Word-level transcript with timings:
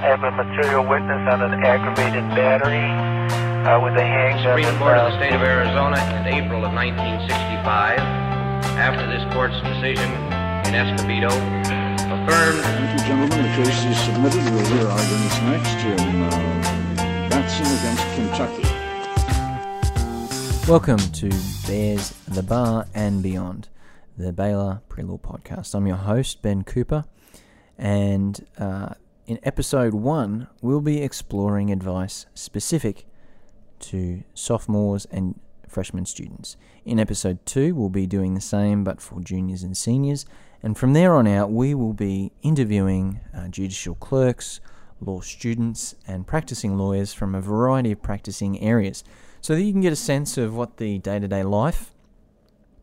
I 0.00 0.04
have 0.04 0.24
a 0.24 0.30
material 0.30 0.80
witness 0.88 1.28
on 1.28 1.42
an 1.42 1.62
aggravated 1.62 2.24
battery 2.30 2.88
uh, 3.68 3.84
with 3.84 3.92
a 4.00 4.02
handgun. 4.02 4.56
Supreme 4.56 4.78
Court 4.78 4.96
of 4.96 5.12
the 5.12 5.18
State 5.20 5.36
of 5.36 5.42
Arizona 5.42 6.00
in 6.16 6.40
April 6.40 6.64
of 6.64 6.72
1965, 6.72 8.00
after 8.80 9.04
this 9.12 9.20
court's 9.36 9.60
decision 9.60 10.08
in 10.64 10.72
Escobedo, 10.72 11.28
affirmed 12.16 12.64
Thank 12.64 12.96
you, 12.96 13.04
gentlemen. 13.04 13.44
The 13.44 13.52
case 13.60 13.84
is 13.84 14.00
submitted. 14.00 14.40
We'll 14.48 14.64
hear 14.72 14.88
arguments 14.88 15.36
next 15.52 15.76
in 15.84 16.00
uh, 16.24 17.28
Batson 17.28 17.68
against 17.68 18.08
Kentucky. 18.16 18.64
Welcome 20.64 21.04
to 21.20 21.28
Bears, 21.68 22.16
the 22.24 22.42
Bar, 22.42 22.86
and 22.94 23.22
Beyond, 23.22 23.68
the 24.16 24.32
Baylor 24.32 24.80
Pre 24.88 25.04
Law 25.04 25.18
Podcast. 25.18 25.74
I'm 25.74 25.86
your 25.86 25.96
host, 25.96 26.40
Ben 26.40 26.64
Cooper, 26.64 27.04
and 27.76 28.46
uh, 28.56 28.94
in 29.30 29.38
episode 29.44 29.94
one, 29.94 30.48
we'll 30.60 30.80
be 30.80 31.00
exploring 31.00 31.70
advice 31.70 32.26
specific 32.34 33.06
to 33.78 34.24
sophomores 34.34 35.06
and 35.12 35.38
freshman 35.68 36.04
students. 36.04 36.56
In 36.84 36.98
episode 36.98 37.38
two, 37.46 37.76
we'll 37.76 37.90
be 37.90 38.08
doing 38.08 38.34
the 38.34 38.40
same 38.40 38.82
but 38.82 39.00
for 39.00 39.20
juniors 39.20 39.62
and 39.62 39.76
seniors. 39.76 40.26
And 40.64 40.76
from 40.76 40.94
there 40.94 41.14
on 41.14 41.28
out, 41.28 41.52
we 41.52 41.76
will 41.76 41.92
be 41.92 42.32
interviewing 42.42 43.20
uh, 43.32 43.46
judicial 43.46 43.94
clerks, 43.94 44.58
law 45.00 45.20
students, 45.20 45.94
and 46.08 46.26
practicing 46.26 46.76
lawyers 46.76 47.14
from 47.14 47.36
a 47.36 47.40
variety 47.40 47.92
of 47.92 48.02
practicing 48.02 48.60
areas 48.60 49.04
so 49.40 49.54
that 49.54 49.62
you 49.62 49.70
can 49.70 49.80
get 49.80 49.92
a 49.92 49.96
sense 49.96 50.38
of 50.38 50.56
what 50.56 50.78
the 50.78 50.98
day 50.98 51.20
to 51.20 51.28
day 51.28 51.44
life 51.44 51.94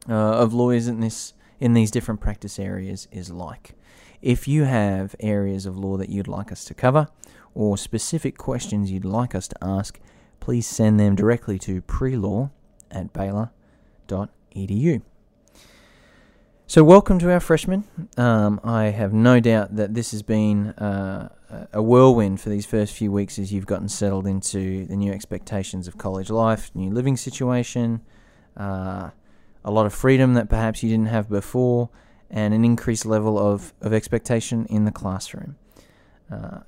uh, 0.08 0.14
of 0.14 0.54
lawyers 0.54 0.88
in, 0.88 1.02
this, 1.02 1.34
in 1.60 1.74
these 1.74 1.92
different 1.92 2.22
practice 2.22 2.58
areas 2.58 3.10
is 3.12 3.30
like. 3.30 3.77
If 4.22 4.48
you 4.48 4.64
have 4.64 5.16
areas 5.20 5.66
of 5.66 5.78
law 5.78 5.98
that 5.98 6.10
you'd 6.10 6.28
like 6.28 6.52
us 6.52 6.66
to 6.66 6.74
cover 6.74 7.08
or 7.54 7.78
specific 7.78 8.38
questions 8.38 8.92
you'd 8.92 9.06
like 9.06 9.36
us 9.36 9.48
to 9.48 9.56
ask, 9.62 10.00
please 10.40 10.66
send 10.66 11.00
them 11.00 11.16
directly 11.16 11.60
to 11.60 11.82
prelaw 11.84 12.50
at 12.90 13.14
baylor.edu. 13.14 15.02
So, 16.70 16.84
welcome 16.84 17.18
to 17.20 17.32
our 17.32 17.40
freshmen. 17.40 17.86
Um, 18.18 18.60
I 18.64 18.86
have 18.86 19.14
no 19.14 19.40
doubt 19.40 19.76
that 19.76 19.94
this 19.94 20.12
has 20.12 20.22
been 20.22 20.70
uh, 20.72 21.30
a 21.72 21.82
whirlwind 21.82 22.42
for 22.42 22.50
these 22.50 22.66
first 22.66 22.94
few 22.94 23.12
weeks 23.12 23.40
as 23.40 23.54
you've 23.54 23.66
gotten 23.68 23.88
settled 23.88 24.28
into 24.28 24.86
the 24.86 24.96
new 24.98 25.14
expectations 25.14 25.88
of 25.88 25.98
college 25.98 26.30
life, 26.30 26.72
new 26.74 26.90
living 26.90 27.16
situation, 27.16 28.02
uh, 28.58 29.12
a 29.64 29.72
lot 29.72 29.86
of 29.86 29.94
freedom 29.94 30.34
that 30.34 30.50
perhaps 30.50 30.84
you 30.84 30.90
didn't 30.90 31.08
have 31.08 31.30
before, 31.30 31.90
and 32.30 32.54
an 32.54 32.66
increased 32.66 33.06
level 33.06 33.38
of, 33.40 33.74
of 33.82 33.94
expectation 33.94 34.66
in 34.66 34.86
the 34.86 34.92
classroom. 34.92 35.56
Uh, 36.32 36.60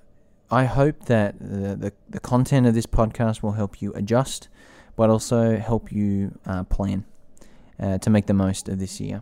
I 0.51 0.65
hope 0.65 1.05
that 1.05 1.37
the, 1.39 1.75
the, 1.75 1.93
the, 2.09 2.19
content 2.19 2.65
of 2.65 2.73
this 2.73 2.87
podcast 2.87 3.43
will 3.43 3.51
help 3.51 3.81
you 3.81 3.93
adjust, 3.93 4.47
but 4.95 5.09
also 5.09 5.57
help 5.57 5.91
you 5.91 6.39
uh, 6.45 6.63
plan 6.63 7.05
uh, 7.79 7.99
to 7.99 8.09
make 8.09 8.25
the 8.25 8.33
most 8.33 8.67
of 8.67 8.79
this 8.79 8.99
year. 8.99 9.21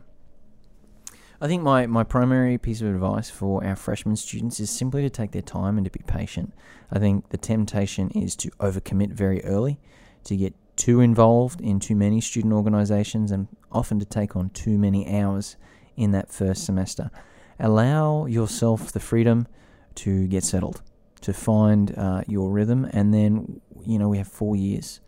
I 1.39 1.47
think 1.47 1.61
my, 1.61 1.85
my 1.85 2.03
primary 2.03 2.57
piece 2.57 2.81
of 2.81 2.88
advice 2.88 3.29
for 3.29 3.63
our 3.63 3.75
freshman 3.75 4.16
students 4.16 4.59
is 4.59 4.69
simply 4.72 5.03
to 5.03 5.09
take 5.09 5.31
their 5.31 5.41
time 5.41 5.77
and 5.77 5.85
to 5.85 5.91
be 5.91 6.01
patient. 6.07 6.53
I 6.91 6.97
think 6.97 7.29
the 7.29 7.38
temptation 7.38 8.09
is 8.11 8.35
to 8.38 8.49
overcommit 8.59 9.11
very 9.11 9.44
early, 9.44 9.79
to 10.23 10.35
get 10.35 10.55
too 10.77 10.99
involved 10.99 11.61
in 11.61 11.79
too 11.79 11.95
many 11.95 12.22
student 12.22 12.53
organizations, 12.53 13.31
and 13.31 13.47
often 13.72 13.99
to 13.99 14.05
take 14.05 14.35
on 14.35 14.49
too 14.51 14.77
many 14.77 15.16
hours 15.16 15.57
in 15.98 16.12
that 16.12 16.31
first 16.31 16.66
semester. 16.66 17.12
Allow 17.59 18.28
yourself 18.28 18.92
the 18.92 19.00
freedom 19.00 19.48
to 19.95 20.28
get 20.28 20.44
settled, 20.44 20.81
to 21.22 21.34
find 21.34 21.94
uh, 21.98 22.22
your 22.28 22.52
rhythm, 22.52 22.88
and 22.94 23.14
then 23.14 23.59
you 23.86 23.98
know 23.98 24.08
we 24.08 24.20
have 24.20 24.28
four 24.28 24.56
years 24.56 25.02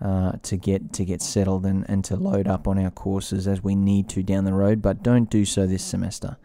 uh, 0.00 0.32
to 0.42 0.56
get 0.56 0.92
to 0.94 1.04
get 1.04 1.20
settled 1.20 1.66
and, 1.66 1.84
and 1.88 2.04
to 2.04 2.16
load 2.16 2.46
up 2.46 2.66
on 2.66 2.78
our 2.78 2.90
courses 2.90 3.46
as 3.46 3.62
we 3.62 3.74
need 3.74 4.08
to 4.08 4.22
down 4.22 4.44
the 4.44 4.54
road, 4.54 4.80
but 4.80 5.02
don't 5.02 5.28
do 5.28 5.44
so 5.44 5.66
this 5.66 5.84
semester. 5.84 6.36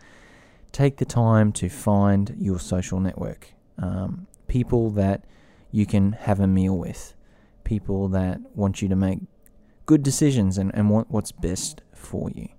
Take 0.71 0.97
the 0.97 1.05
time 1.05 1.53
to 1.53 1.69
find 1.69 2.35
your 2.37 2.59
social 2.59 2.99
network, 2.99 3.53
um, 3.77 4.27
people 4.47 4.89
that 4.91 5.23
you 5.71 5.85
can 5.85 6.13
have 6.13 6.39
a 6.39 6.47
meal 6.47 6.77
with, 6.77 7.13
people 7.63 8.09
that 8.09 8.39
want 8.55 8.81
you 8.81 8.89
to 8.89 8.95
make 8.95 9.19
good 9.85 10.03
decisions 10.03 10.57
and, 10.57 10.73
and 10.73 10.89
want 10.89 11.09
what's 11.11 11.31
best 11.31 11.81
for 11.93 12.29
you. 12.31 12.49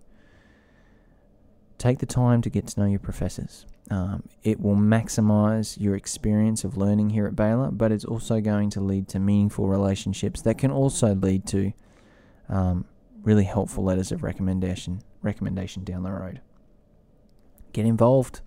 Take 1.79 1.99
the 1.99 2.07
time 2.07 2.41
to 2.43 2.51
get 2.51 2.67
to 2.69 2.81
know 2.81 2.87
your 2.87 2.99
professors. 2.99 3.67
Um, 3.91 4.25
it 4.43 4.61
will 4.61 4.77
maximize 4.77 5.81
your 5.81 5.95
experience 5.95 6.65
of 6.65 6.77
learning 6.77 7.11
here 7.11 7.27
at 7.27 7.37
Baylor, 7.37 7.71
but 7.71 7.93
it's 7.93 8.05
also 8.05 8.41
going 8.41 8.71
to 8.71 8.81
lead 8.81 9.09
to 9.09 9.21
meaningful 9.21 9.69
relationships 9.69 10.43
that 10.43 10.59
can 10.59 10.71
also 10.71 11.15
lead 11.15 11.47
to 11.49 11.73
um, 12.49 12.87
really 13.23 13.45
helpful 13.45 13.85
letters 13.85 14.11
of 14.11 14.23
recommendation 14.23 15.03
recommendation 15.23 15.85
down 15.85 16.03
the 16.03 16.11
road. 16.11 16.41
Get 17.73 17.85
involved. 17.85 18.41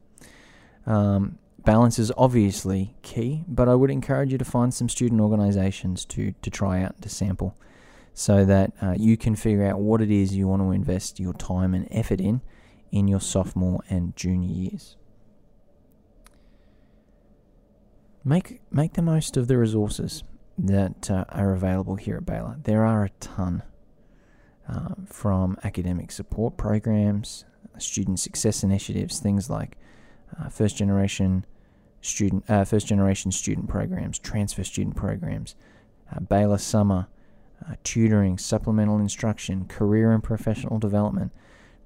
Um, 0.86 1.38
balance 1.64 2.00
is 2.00 2.12
obviously 2.18 2.96
key, 3.02 3.44
but 3.48 3.70
I 3.70 3.76
would 3.76 3.92
encourage 3.92 4.32
you 4.32 4.38
to 4.38 4.46
find 4.46 4.74
some 4.74 4.90
student 4.90 5.22
organizations 5.22 6.04
to 6.06 6.34
to 6.42 6.50
try 6.50 6.82
out 6.82 7.02
to 7.02 7.10
sample, 7.10 7.56
so 8.14 8.44
that 8.44 8.74
uh, 8.82 8.96
you 8.98 9.16
can 9.18 9.36
figure 9.36 9.66
out 9.66 9.80
what 9.80 10.02
it 10.02 10.12
is 10.12 10.36
you 10.36 10.48
want 10.48 10.62
to 10.62 10.72
invest 10.72 11.20
your 11.20 11.34
time 11.34 11.74
and 11.74 11.88
effort 11.92 12.20
in 12.20 12.42
in 12.92 13.08
your 13.08 13.22
sophomore 13.22 13.82
and 13.90 14.16
junior 14.16 14.50
years. 14.50 14.96
Make 18.24 18.62
make 18.72 18.94
the 18.94 19.02
most 19.02 19.38
of 19.38 19.48
the 19.48 19.58
resources 19.58 20.24
that 20.58 21.10
uh, 21.10 21.26
are 21.30 21.54
available 21.54 21.96
here 21.96 22.18
at 22.18 22.26
Baylor. 22.26 22.58
There 22.64 22.86
are 22.86 23.06
a 23.06 23.10
ton 23.22 23.64
uh, 24.68 24.96
from 25.06 25.58
academic 25.64 26.12
support 26.12 26.58
programs, 26.58 27.46
student 27.78 28.20
success 28.20 28.64
initiatives, 28.64 29.20
things 29.20 29.50
like 29.50 29.78
uh, 30.40 30.50
first 30.50 30.78
generation 30.78 31.46
student 32.02 32.44
uh, 32.50 32.66
first 32.66 32.88
generation 32.88 33.32
student 33.32 33.68
programs, 33.68 34.20
transfer 34.20 34.64
student 34.64 34.96
programs, 34.96 35.56
uh, 36.14 36.20
Baylor 36.20 36.58
summer, 36.58 37.08
uh, 37.68 37.76
tutoring, 37.84 38.38
supplemental 38.38 39.00
instruction, 39.00 39.66
career 39.66 40.12
and 40.12 40.24
professional 40.24 40.80
development. 40.80 41.32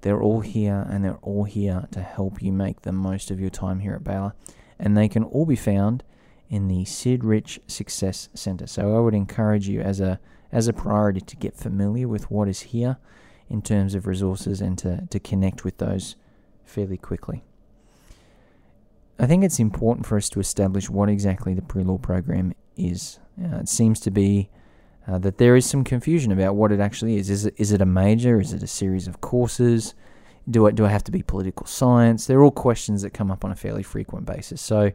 They're 0.03 0.21
all 0.21 0.41
here 0.41 0.85
and 0.89 1.03
they're 1.03 1.19
all 1.21 1.45
here 1.45 1.87
to 1.91 2.01
help 2.01 2.41
you 2.41 2.51
make 2.51 2.81
the 2.81 2.91
most 2.91 3.31
of 3.31 3.39
your 3.39 3.49
time 3.49 3.79
here 3.79 3.93
at 3.93 4.03
Baylor. 4.03 4.33
And 4.77 4.97
they 4.97 5.07
can 5.07 5.23
all 5.23 5.45
be 5.45 5.55
found 5.55 6.03
in 6.49 6.67
the 6.67 6.83
Sid 6.83 7.23
Rich 7.23 7.61
Success 7.67 8.27
Center. 8.33 8.67
So 8.67 8.95
I 8.95 8.99
would 8.99 9.15
encourage 9.15 9.67
you 9.67 9.81
as 9.81 9.99
a 9.99 10.19
as 10.51 10.67
a 10.67 10.73
priority 10.73 11.21
to 11.21 11.35
get 11.37 11.55
familiar 11.55 12.07
with 12.07 12.29
what 12.29 12.47
is 12.47 12.59
here 12.59 12.97
in 13.49 13.61
terms 13.61 13.95
of 13.95 14.05
resources 14.05 14.61
and 14.61 14.77
to, 14.77 15.07
to 15.09 15.19
connect 15.19 15.63
with 15.63 15.77
those 15.79 16.15
fairly 16.63 16.97
quickly. 16.97 17.43
I 19.17 19.25
think 19.25 19.43
it's 19.43 19.59
important 19.59 20.05
for 20.05 20.17
us 20.17 20.29
to 20.29 20.39
establish 20.39 20.89
what 20.89 21.09
exactly 21.09 21.53
the 21.53 21.63
pre-law 21.63 21.97
program 21.97 22.53
is. 22.75 23.19
Uh, 23.41 23.57
it 23.57 23.69
seems 23.69 23.99
to 24.01 24.11
be 24.11 24.49
uh, 25.07 25.17
that 25.19 25.37
there 25.37 25.55
is 25.55 25.65
some 25.65 25.83
confusion 25.83 26.31
about 26.31 26.55
what 26.55 26.71
it 26.71 26.79
actually 26.79 27.17
is. 27.17 27.29
Is 27.29 27.45
it, 27.45 27.53
is 27.57 27.71
it 27.71 27.81
a 27.81 27.85
major? 27.85 28.39
Is 28.39 28.53
it 28.53 28.63
a 28.63 28.67
series 28.67 29.07
of 29.07 29.21
courses? 29.21 29.95
Do 30.49 30.67
I, 30.67 30.71
do 30.71 30.85
I 30.85 30.89
have 30.89 31.03
to 31.05 31.11
be 31.11 31.21
political 31.21 31.65
science? 31.65 32.25
They're 32.25 32.43
all 32.43 32.51
questions 32.51 33.01
that 33.01 33.11
come 33.11 33.31
up 33.31 33.45
on 33.45 33.51
a 33.51 33.55
fairly 33.55 33.83
frequent 33.83 34.25
basis. 34.25 34.61
So, 34.61 34.91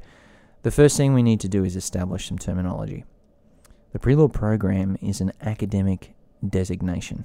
the 0.62 0.70
first 0.70 0.96
thing 0.96 1.14
we 1.14 1.22
need 1.22 1.40
to 1.40 1.48
do 1.48 1.64
is 1.64 1.76
establish 1.76 2.28
some 2.28 2.38
terminology. 2.38 3.04
The 3.92 3.98
pre 3.98 4.14
law 4.14 4.28
program 4.28 4.98
is 5.00 5.20
an 5.20 5.32
academic 5.40 6.14
designation. 6.46 7.24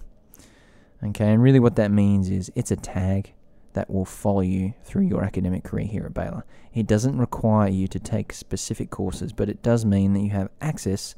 Okay, 1.03 1.31
and 1.31 1.43
really 1.43 1.59
what 1.59 1.75
that 1.75 1.91
means 1.91 2.29
is 2.29 2.51
it's 2.55 2.71
a 2.71 2.77
tag 2.77 3.33
that 3.73 3.89
will 3.89 4.05
follow 4.05 4.41
you 4.41 4.73
through 4.83 5.03
your 5.03 5.23
academic 5.23 5.63
career 5.63 5.85
here 5.85 6.05
at 6.05 6.13
Baylor. 6.13 6.45
It 6.73 6.87
doesn't 6.87 7.17
require 7.17 7.69
you 7.69 7.87
to 7.87 7.99
take 7.99 8.31
specific 8.31 8.89
courses, 8.89 9.33
but 9.33 9.49
it 9.49 9.61
does 9.61 9.83
mean 9.83 10.13
that 10.13 10.21
you 10.21 10.29
have 10.29 10.49
access 10.61 11.15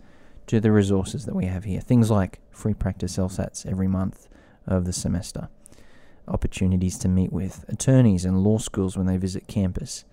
to 0.48 0.60
the 0.60 0.72
resources 0.72 1.26
that 1.26 1.36
we 1.36 1.46
have 1.46 1.64
here. 1.64 1.82
Things 1.82 2.12
like 2.12 2.40
free 2.52 2.74
practice 2.74 3.18
LSATs 3.18 3.66
every 3.66 3.88
month 3.88 4.28
of 4.68 4.86
the 4.86 4.94
semester, 4.94 5.50
opportunities 6.28 6.98
to 7.00 7.08
meet 7.08 7.32
with 7.32 7.66
attorneys 7.68 8.26
and 8.26 8.44
law 8.44 8.58
schools 8.58 8.98
when 8.98 9.08
they 9.08 9.18
visit 9.18 9.48
campus, 9.48 10.06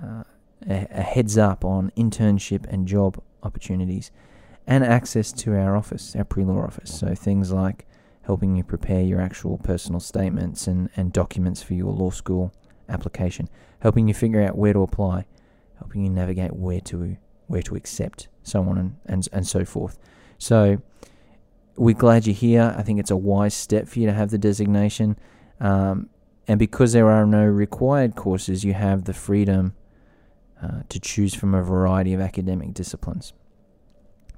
uh, 0.00 0.24
a, 0.68 0.86
a 0.90 1.02
heads 1.02 1.36
up 1.38 1.64
on 1.64 1.92
internship 1.96 2.66
and 2.68 2.86
job 2.86 3.22
opportunities, 3.42 4.10
and 4.66 4.82
access 4.84 5.32
to 5.32 5.54
our 5.56 5.76
office, 5.76 6.16
our 6.16 6.24
pre 6.24 6.44
law 6.44 6.62
office. 6.62 6.98
So 6.98 7.14
things 7.14 7.52
like 7.52 7.86
helping 8.22 8.56
you 8.56 8.64
prepare 8.64 9.02
your 9.02 9.20
actual 9.20 9.58
personal 9.58 10.00
statements 10.00 10.66
and, 10.66 10.88
and 10.96 11.12
documents 11.12 11.62
for 11.62 11.74
your 11.74 11.92
law 11.92 12.10
school 12.10 12.52
application, 12.88 13.48
helping 13.80 14.08
you 14.08 14.14
figure 14.14 14.42
out 14.42 14.56
where 14.56 14.72
to 14.72 14.82
apply, 14.82 15.26
helping 15.78 16.04
you 16.04 16.10
navigate 16.10 16.54
where 16.54 16.80
to 16.80 17.16
where 17.46 17.62
to 17.62 17.74
accept, 17.74 18.28
so 18.44 18.60
on 18.62 18.78
and, 18.78 18.96
and, 19.06 19.28
and 19.32 19.46
so 19.46 19.64
forth. 19.64 19.98
So 20.38 20.80
we're 21.76 21.96
glad 21.96 22.26
you're 22.26 22.34
here. 22.34 22.74
I 22.78 22.82
think 22.82 23.00
it's 23.00 23.10
a 23.10 23.16
wise 23.16 23.54
step 23.54 23.88
for 23.88 23.98
you 23.98 24.06
to 24.06 24.12
have 24.12 24.30
the 24.30 24.38
designation. 24.38 25.18
Um, 25.60 26.08
and 26.46 26.58
because 26.58 26.92
there 26.92 27.10
are 27.10 27.26
no 27.26 27.44
required 27.44 28.14
courses, 28.14 28.64
you 28.64 28.74
have 28.74 29.04
the 29.04 29.14
freedom 29.14 29.74
uh, 30.62 30.82
to 30.88 31.00
choose 31.00 31.34
from 31.34 31.54
a 31.54 31.62
variety 31.62 32.14
of 32.14 32.20
academic 32.20 32.74
disciplines. 32.74 33.32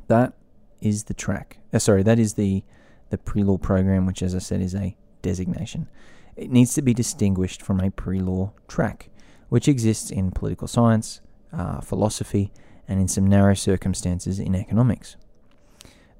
That 0.08 0.32
is 0.80 1.04
the 1.04 1.14
track. 1.14 1.58
Uh, 1.72 1.78
sorry, 1.78 2.02
that 2.02 2.18
is 2.18 2.34
the 2.34 2.64
the 3.10 3.18
pre-law 3.18 3.56
program, 3.56 4.04
which, 4.04 4.20
as 4.20 4.34
I 4.34 4.38
said, 4.38 4.60
is 4.60 4.74
a 4.74 4.96
designation. 5.22 5.88
It 6.34 6.50
needs 6.50 6.74
to 6.74 6.82
be 6.82 6.92
distinguished 6.92 7.62
from 7.62 7.80
a 7.80 7.90
pre-law 7.90 8.52
track, 8.66 9.10
which 9.48 9.68
exists 9.68 10.10
in 10.10 10.32
political 10.32 10.66
science, 10.66 11.20
uh, 11.52 11.80
philosophy, 11.80 12.52
and 12.88 13.00
in 13.00 13.08
some 13.08 13.26
narrow 13.26 13.54
circumstances 13.54 14.38
in 14.38 14.54
economics. 14.54 15.16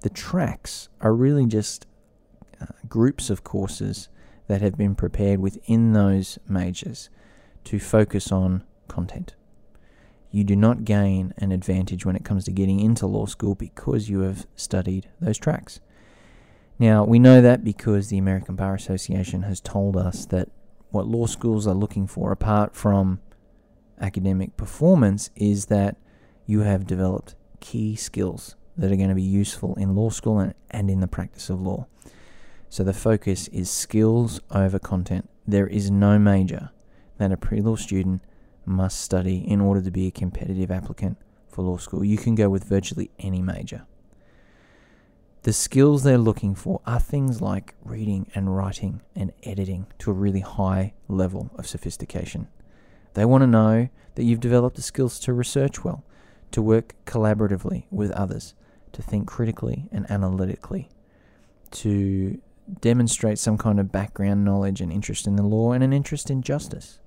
The 0.00 0.10
tracks 0.10 0.88
are 1.00 1.14
really 1.14 1.46
just 1.46 1.86
uh, 2.60 2.66
groups 2.88 3.30
of 3.30 3.44
courses 3.44 4.08
that 4.48 4.62
have 4.62 4.76
been 4.76 4.94
prepared 4.94 5.40
within 5.40 5.92
those 5.92 6.38
majors 6.48 7.10
to 7.64 7.78
focus 7.78 8.30
on 8.30 8.62
content. 8.88 9.34
You 10.30 10.44
do 10.44 10.54
not 10.54 10.84
gain 10.84 11.32
an 11.38 11.52
advantage 11.52 12.04
when 12.04 12.16
it 12.16 12.24
comes 12.24 12.44
to 12.44 12.52
getting 12.52 12.80
into 12.80 13.06
law 13.06 13.26
school 13.26 13.54
because 13.54 14.08
you 14.08 14.20
have 14.20 14.46
studied 14.54 15.08
those 15.20 15.38
tracks. 15.38 15.80
Now, 16.78 17.04
we 17.04 17.18
know 17.18 17.40
that 17.40 17.64
because 17.64 18.08
the 18.08 18.18
American 18.18 18.54
Bar 18.54 18.74
Association 18.74 19.42
has 19.42 19.60
told 19.60 19.96
us 19.96 20.26
that 20.26 20.50
what 20.90 21.06
law 21.06 21.26
schools 21.26 21.66
are 21.66 21.74
looking 21.74 22.06
for, 22.06 22.32
apart 22.32 22.74
from 22.74 23.20
academic 24.00 24.56
performance, 24.56 25.30
is 25.34 25.66
that 25.66 25.96
you 26.46 26.60
have 26.60 26.87
developed 26.87 27.34
key 27.60 27.96
skills 27.96 28.56
that 28.76 28.93
are 28.93 28.96
going 28.96 29.08
to 29.08 29.14
be 29.14 29.22
useful 29.22 29.75
in 29.75 29.94
law 29.94 30.10
school 30.10 30.38
and, 30.38 30.54
and 30.70 30.90
in 30.90 31.00
the 31.00 31.08
practice 31.08 31.50
of 31.50 31.60
law. 31.60 31.87
So 32.69 32.84
the 32.84 32.93
focus 32.93 33.48
is 33.48 33.70
skills 33.70 34.40
over 34.50 34.78
content. 34.78 35.28
There 35.46 35.66
is 35.66 35.90
no 35.90 36.19
major 36.19 36.70
that 37.19 37.32
a 37.32 37.37
pre 37.37 37.60
law 37.60 37.76
student 37.76 38.22
must 38.64 39.00
study 39.00 39.38
in 39.38 39.60
order 39.60 39.81
to 39.81 39.90
be 39.90 40.06
a 40.06 40.10
competitive 40.10 40.70
applicant 40.70 41.16
for 41.48 41.62
law 41.62 41.76
school. 41.76 42.04
You 42.04 42.19
can 42.19 42.34
go 42.34 42.49
with 42.49 42.64
virtually 42.64 43.10
any 43.19 43.40
major. 43.40 43.87
The 45.42 45.52
skills 45.52 46.02
they're 46.02 46.19
looking 46.19 46.56
for 46.56 46.81
are 46.87 46.99
things 46.99 47.40
like 47.40 47.75
reading 47.84 48.28
and 48.34 48.56
writing 48.56 49.00
and 49.14 49.32
editing 49.44 49.87
to 50.00 50.10
a 50.10 50.14
really 50.14 50.40
high 50.40 50.94
level 51.06 51.50
of 51.56 51.69
sophistication. 51.69 52.49
They 53.14 53.25
want 53.25 53.42
to 53.42 53.46
know 53.46 53.88
that 54.16 54.25
you've 54.25 54.40
developed 54.40 54.75
the 54.75 54.82
skills 54.82 55.20
to 55.20 55.32
research 55.32 55.84
well, 55.84 56.02
to 56.52 56.62
work 56.62 56.94
collaboratively 57.04 57.84
with 57.90 58.10
others, 58.12 58.54
to 58.93 59.02
think 59.02 59.26
critically 59.26 59.88
and 59.93 60.10
analytically, 60.10 60.88
to 61.70 62.40
demonstrate 62.81 63.38
some 63.38 63.58
kind 63.58 63.78
of 63.78 63.93
background 63.93 64.44
knowledge 64.44 64.81
and 64.81 64.93
interest 64.93 65.26
in 65.26 65.37
the 65.37 65.43
law 65.43 65.72
and 65.72 65.84
an 65.84 65.93
interest 65.93 66.31
in 66.31 66.43
justice. 66.43 66.98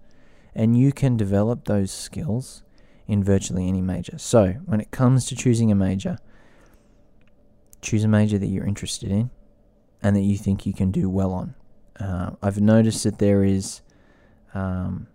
And 0.55 0.77
you 0.77 0.91
can 0.91 1.17
develop 1.17 1.65
those 1.65 1.91
skills 1.91 2.63
in 3.07 3.23
virtually 3.23 3.67
any 3.67 3.81
major. 3.81 4.17
So, 4.17 4.53
when 4.65 4.79
it 4.79 4.91
comes 4.91 5.25
to 5.25 5.35
choosing 5.35 5.71
a 5.71 5.75
major, 5.75 6.17
choose 7.81 8.03
a 8.03 8.07
major 8.07 8.37
that 8.37 8.47
you're 8.47 8.65
interested 8.65 9.11
in 9.11 9.29
and 10.01 10.15
that 10.15 10.21
you 10.21 10.37
think 10.37 10.65
you 10.65 10.73
can 10.73 10.91
do 10.91 11.09
well 11.09 11.33
on. 11.33 11.55
Uh, 11.99 12.31
I've 12.41 12.61
noticed 12.61 13.03
that 13.03 13.19
there 13.19 13.43
is 13.43 13.81
um, 14.53 15.07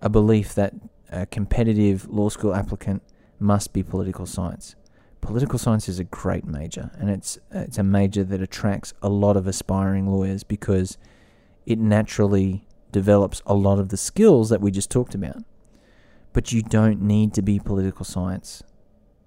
a 0.00 0.08
belief 0.08 0.54
that 0.54 0.74
a 1.10 1.26
competitive 1.26 2.08
law 2.08 2.28
school 2.28 2.54
applicant 2.54 3.02
must 3.38 3.72
be 3.72 3.82
political 3.82 4.26
science 4.26 4.76
political 5.26 5.58
science 5.58 5.88
is 5.88 5.98
a 5.98 6.04
great 6.04 6.44
major, 6.44 6.90
and 6.98 7.10
it's 7.10 7.38
it's 7.50 7.78
a 7.78 7.82
major 7.82 8.22
that 8.22 8.40
attracts 8.40 8.94
a 9.02 9.08
lot 9.08 9.36
of 9.36 9.46
aspiring 9.46 10.06
lawyers 10.06 10.44
because 10.44 10.96
it 11.66 11.78
naturally 11.78 12.66
develops 12.92 13.42
a 13.44 13.54
lot 13.54 13.78
of 13.80 13.88
the 13.88 13.96
skills 13.96 14.48
that 14.50 14.60
we 14.60 14.70
just 14.70 14.90
talked 14.90 15.14
about. 15.14 15.42
But 16.32 16.52
you 16.52 16.62
don't 16.62 17.02
need 17.02 17.34
to 17.34 17.42
be 17.42 17.58
political 17.58 18.04
science 18.04 18.62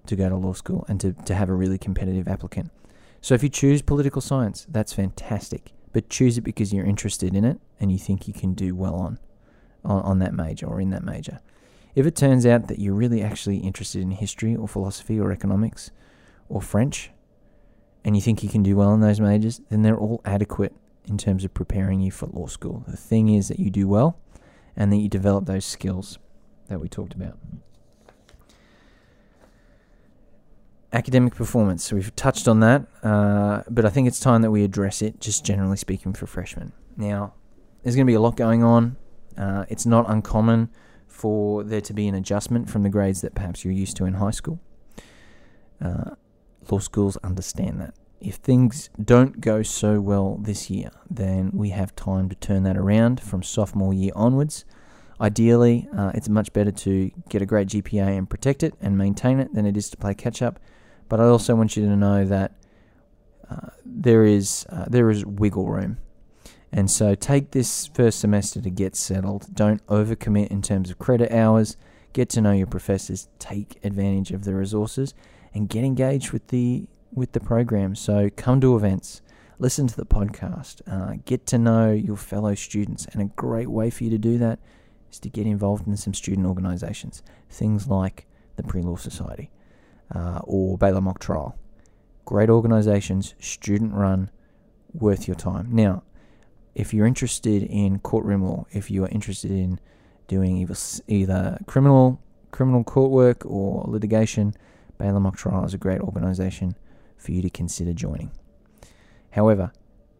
to 0.05 0.15
go 0.15 0.29
to 0.29 0.35
law 0.35 0.53
school 0.53 0.85
and 0.87 1.01
to, 1.01 1.11
to 1.13 1.35
have 1.35 1.49
a 1.49 1.53
really 1.53 1.77
competitive 1.77 2.27
applicant. 2.27 2.71
So 3.19 3.33
if 3.35 3.43
you 3.43 3.49
choose 3.49 3.81
political 3.81 4.21
science, 4.21 4.65
that's 4.69 4.93
fantastic. 4.93 5.73
But 5.91 6.09
choose 6.09 6.37
it 6.37 6.41
because 6.41 6.71
you're 6.71 6.85
interested 6.85 7.35
in 7.35 7.43
it 7.43 7.59
and 7.79 7.91
you 7.91 7.97
think 7.97 8.27
you 8.27 8.33
can 8.33 8.53
do 8.53 8.73
well 8.75 8.95
on, 8.95 9.19
on, 9.83 10.01
on 10.03 10.19
that 10.19 10.33
major 10.33 10.67
or 10.67 10.79
in 10.79 10.91
that 10.91 11.03
major. 11.03 11.39
If 11.99 12.05
it 12.05 12.15
turns 12.15 12.45
out 12.45 12.69
that 12.69 12.79
you're 12.79 12.93
really 12.93 13.21
actually 13.21 13.57
interested 13.57 14.01
in 14.01 14.11
history 14.11 14.55
or 14.55 14.69
philosophy 14.69 15.19
or 15.19 15.33
economics 15.33 15.91
or 16.47 16.61
French, 16.61 17.11
and 18.05 18.15
you 18.15 18.21
think 18.21 18.41
you 18.41 18.47
can 18.47 18.63
do 18.63 18.77
well 18.77 18.93
in 18.93 19.01
those 19.01 19.19
majors, 19.19 19.59
then 19.67 19.81
they're 19.81 19.97
all 19.97 20.21
adequate 20.23 20.73
in 21.09 21.17
terms 21.17 21.43
of 21.43 21.53
preparing 21.53 21.99
you 21.99 22.09
for 22.09 22.27
law 22.27 22.47
school. 22.47 22.85
The 22.87 22.95
thing 22.95 23.27
is 23.27 23.49
that 23.49 23.59
you 23.59 23.69
do 23.69 23.85
well 23.85 24.17
and 24.77 24.93
that 24.93 24.95
you 24.95 25.09
develop 25.09 25.45
those 25.45 25.65
skills 25.65 26.19
that 26.69 26.79
we 26.79 26.87
talked 26.87 27.13
about. 27.15 27.37
Academic 30.93 31.35
performance. 31.35 31.83
So 31.83 31.97
we've 31.97 32.15
touched 32.15 32.47
on 32.47 32.61
that, 32.61 32.85
uh, 33.03 33.63
but 33.69 33.83
I 33.83 33.89
think 33.89 34.07
it's 34.07 34.21
time 34.21 34.41
that 34.43 34.51
we 34.51 34.63
address 34.63 35.01
it, 35.01 35.19
just 35.19 35.43
generally 35.43 35.75
speaking, 35.75 36.13
for 36.13 36.27
freshmen. 36.27 36.71
Now, 36.95 37.33
there's 37.83 37.97
going 37.97 38.07
to 38.07 38.09
be 38.09 38.15
a 38.15 38.21
lot 38.21 38.37
going 38.37 38.63
on. 38.63 38.95
Uh, 39.37 39.65
it's 39.67 39.85
not 39.85 40.09
uncommon 40.09 40.69
for 41.19 41.65
there 41.65 41.81
to 41.81 41.93
be 41.93 42.07
an 42.07 42.15
adjustment 42.15 42.69
from 42.69 42.83
the 42.83 42.89
grades 42.89 43.19
that 43.19 43.35
perhaps 43.35 43.65
you're 43.65 43.73
used 43.73 43.97
to 43.97 44.05
in 44.05 44.13
high 44.13 44.31
school. 44.31 44.57
Uh, 45.83 46.11
law 46.71 46.79
schools 46.79 47.17
understand 47.17 47.81
that. 47.81 47.93
If 48.21 48.35
things 48.35 48.89
don't 49.03 49.41
go 49.41 49.61
so 49.61 49.99
well 49.99 50.37
this 50.41 50.69
year, 50.69 50.91
then 51.09 51.51
we 51.53 51.69
have 51.71 51.93
time 51.95 52.29
to 52.29 52.35
turn 52.35 52.63
that 52.63 52.77
around 52.77 53.19
from 53.19 53.43
sophomore 53.43 53.93
year 53.93 54.13
onwards. 54.15 54.63
Ideally, 55.19 55.89
uh, 55.95 56.11
it's 56.13 56.29
much 56.29 56.53
better 56.53 56.71
to 56.71 57.11
get 57.27 57.41
a 57.41 57.45
great 57.45 57.67
GPA 57.67 58.17
and 58.17 58.29
protect 58.29 58.63
it 58.63 58.73
and 58.79 58.97
maintain 58.97 59.39
it 59.39 59.53
than 59.53 59.65
it 59.65 59.75
is 59.75 59.89
to 59.89 59.97
play 59.97 60.13
catch 60.13 60.41
up. 60.41 60.57
But 61.09 61.19
I 61.19 61.25
also 61.25 61.53
want 61.53 61.75
you 61.75 61.85
to 61.85 61.97
know 61.97 62.23
that 62.25 62.53
uh, 63.49 63.71
there 63.85 64.23
is 64.23 64.65
uh, 64.69 64.85
there 64.87 65.09
is 65.09 65.25
wiggle 65.25 65.67
room 65.67 65.97
and 66.71 66.89
so 66.89 67.15
take 67.15 67.51
this 67.51 67.87
first 67.87 68.19
semester 68.19 68.61
to 68.61 68.69
get 68.69 68.95
settled. 68.95 69.47
Don't 69.53 69.85
overcommit 69.87 70.47
in 70.47 70.61
terms 70.61 70.91
of 70.91 70.99
credit 70.99 71.31
hours. 71.31 71.77
Get 72.13 72.29
to 72.29 72.41
know 72.41 72.51
your 72.51 72.67
professors. 72.67 73.27
Take 73.39 73.79
advantage 73.83 74.31
of 74.31 74.43
the 74.43 74.53
resources 74.53 75.13
and 75.53 75.69
get 75.69 75.83
engaged 75.83 76.31
with 76.31 76.47
the 76.47 76.87
with 77.11 77.31
the 77.31 77.39
program. 77.39 77.95
So 77.95 78.29
come 78.35 78.61
to 78.61 78.75
events, 78.75 79.21
listen 79.57 79.87
to 79.87 79.95
the 79.95 80.05
podcast, 80.05 80.81
uh, 80.87 81.17
get 81.25 81.45
to 81.47 81.57
know 81.57 81.91
your 81.91 82.17
fellow 82.17 82.53
students. 82.55 83.07
And 83.07 83.21
a 83.21 83.25
great 83.25 83.69
way 83.69 83.89
for 83.89 84.03
you 84.03 84.09
to 84.11 84.17
do 84.17 84.37
that 84.37 84.59
is 85.11 85.19
to 85.19 85.29
get 85.29 85.47
involved 85.47 85.87
in 85.87 85.97
some 85.97 86.13
student 86.13 86.45
organisations. 86.45 87.23
Things 87.49 87.87
like 87.87 88.27
the 88.57 88.63
Pre-Law 88.63 88.97
Society 88.97 89.49
uh, 90.13 90.39
or 90.43 90.77
Baylor 90.77 91.01
Mock 91.01 91.19
Trial. 91.19 91.57
Great 92.25 92.49
organisations, 92.49 93.33
student 93.39 93.93
run, 93.93 94.29
worth 94.93 95.27
your 95.27 95.35
time. 95.35 95.69
Now, 95.71 96.03
if 96.79 96.93
you're 96.93 97.05
interested 97.05 97.61
in 97.63 97.99
courtroom 97.99 98.41
law, 98.41 98.65
if 98.71 98.89
you 98.89 99.03
are 99.03 99.09
interested 99.09 99.51
in 99.51 99.77
doing 100.29 100.55
either, 100.59 100.75
either 101.07 101.59
criminal 101.67 102.21
criminal 102.51 102.85
court 102.85 103.11
work 103.11 103.45
or 103.45 103.83
litigation, 103.85 104.53
Baylor 104.97 105.19
Mock 105.19 105.35
Trial 105.35 105.65
is 105.65 105.73
a 105.73 105.77
great 105.77 105.99
organisation 105.99 106.75
for 107.17 107.33
you 107.33 107.41
to 107.41 107.49
consider 107.49 107.91
joining. 107.91 108.31
However, 109.31 109.73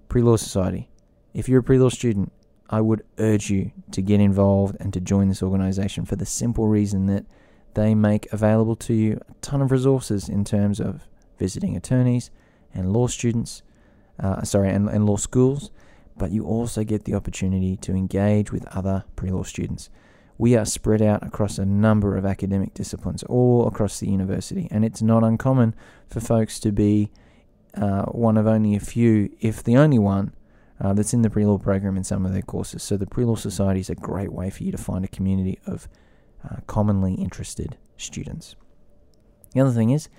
Pre 0.10 0.22
Law 0.22 0.36
Society, 0.36 0.90
if 1.34 1.48
you're 1.48 1.62
a 1.62 1.64
pre 1.64 1.80
law 1.80 1.88
student, 1.88 2.34
I 2.70 2.82
would 2.82 3.04
urge 3.18 3.50
you 3.50 3.72
to 3.92 4.02
get 4.02 4.20
involved 4.20 4.76
and 4.82 4.92
to 4.94 5.00
join 5.00 5.30
this 5.30 5.42
organisation 5.42 6.04
for 6.04 6.18
the 6.18 6.26
simple 6.26 6.68
reason 6.68 7.06
that 7.06 7.26
they 7.74 7.96
make 7.96 8.32
available 8.34 8.76
to 8.76 8.94
you 8.94 9.22
a 9.30 9.34
ton 9.36 9.62
of 9.62 9.72
resources 9.72 10.28
in 10.28 10.44
terms 10.44 10.82
of 10.82 11.08
visiting 11.38 11.78
attorneys 11.78 12.32
and 12.74 12.92
law 12.92 13.08
students, 13.08 13.64
uh, 14.20 14.44
sorry, 14.44 14.70
and, 14.70 14.90
and 14.90 15.06
law 15.06 15.16
schools 15.16 15.72
but 16.20 16.32
you 16.32 16.46
also 16.46 16.84
get 16.84 17.06
the 17.06 17.16
opportunity 17.16 17.76
to 17.78 17.94
engage 17.94 18.52
with 18.52 18.68
other 18.68 19.06
pre 19.16 19.32
law 19.32 19.42
students. 19.42 19.90
We 20.38 20.56
are 20.56 20.66
spread 20.66 21.02
out 21.02 21.26
across 21.26 21.58
a 21.58 21.66
number 21.66 22.16
of 22.16 22.26
academic 22.26 22.74
disciplines 22.74 23.24
all 23.24 23.68
across 23.68 24.00
the 24.00 24.10
university, 24.10 24.68
and 24.70 24.86
it's 24.86 25.02
not 25.02 25.24
uncommon 25.24 25.74
for 26.08 26.20
folks 26.20 26.60
to 26.60 26.72
be 26.72 27.12
uh, 27.76 28.04
one 28.06 28.38
of 28.38 28.46
only 28.48 28.76
a 28.76 28.80
few, 28.80 29.36
if 29.40 29.64
the 29.64 29.78
only 29.78 30.00
one, 30.00 30.34
uh, 30.82 30.94
that's 30.94 31.14
in 31.14 31.24
the 31.24 31.30
pre 31.30 31.46
law 31.46 31.58
program 31.58 31.98
in 31.98 32.04
some 32.04 32.26
of 32.26 32.34
their 32.34 32.42
courses. 32.42 32.84
So, 32.84 32.96
the 32.96 33.08
pre 33.08 33.26
law 33.26 33.36
society 33.36 33.80
is 33.80 33.90
a 33.90 33.96
great 33.96 34.32
way 34.32 34.50
for 34.50 34.64
you 34.64 34.72
to 34.72 34.78
find 34.78 35.04
a 35.04 35.10
community 35.10 35.60
of 35.66 35.90
uh, 36.44 36.58
commonly 36.68 37.16
interested 37.16 37.78
students. 37.98 38.56
The 39.54 39.62
other 39.62 39.72
thing 39.72 39.90
is, 39.90 40.10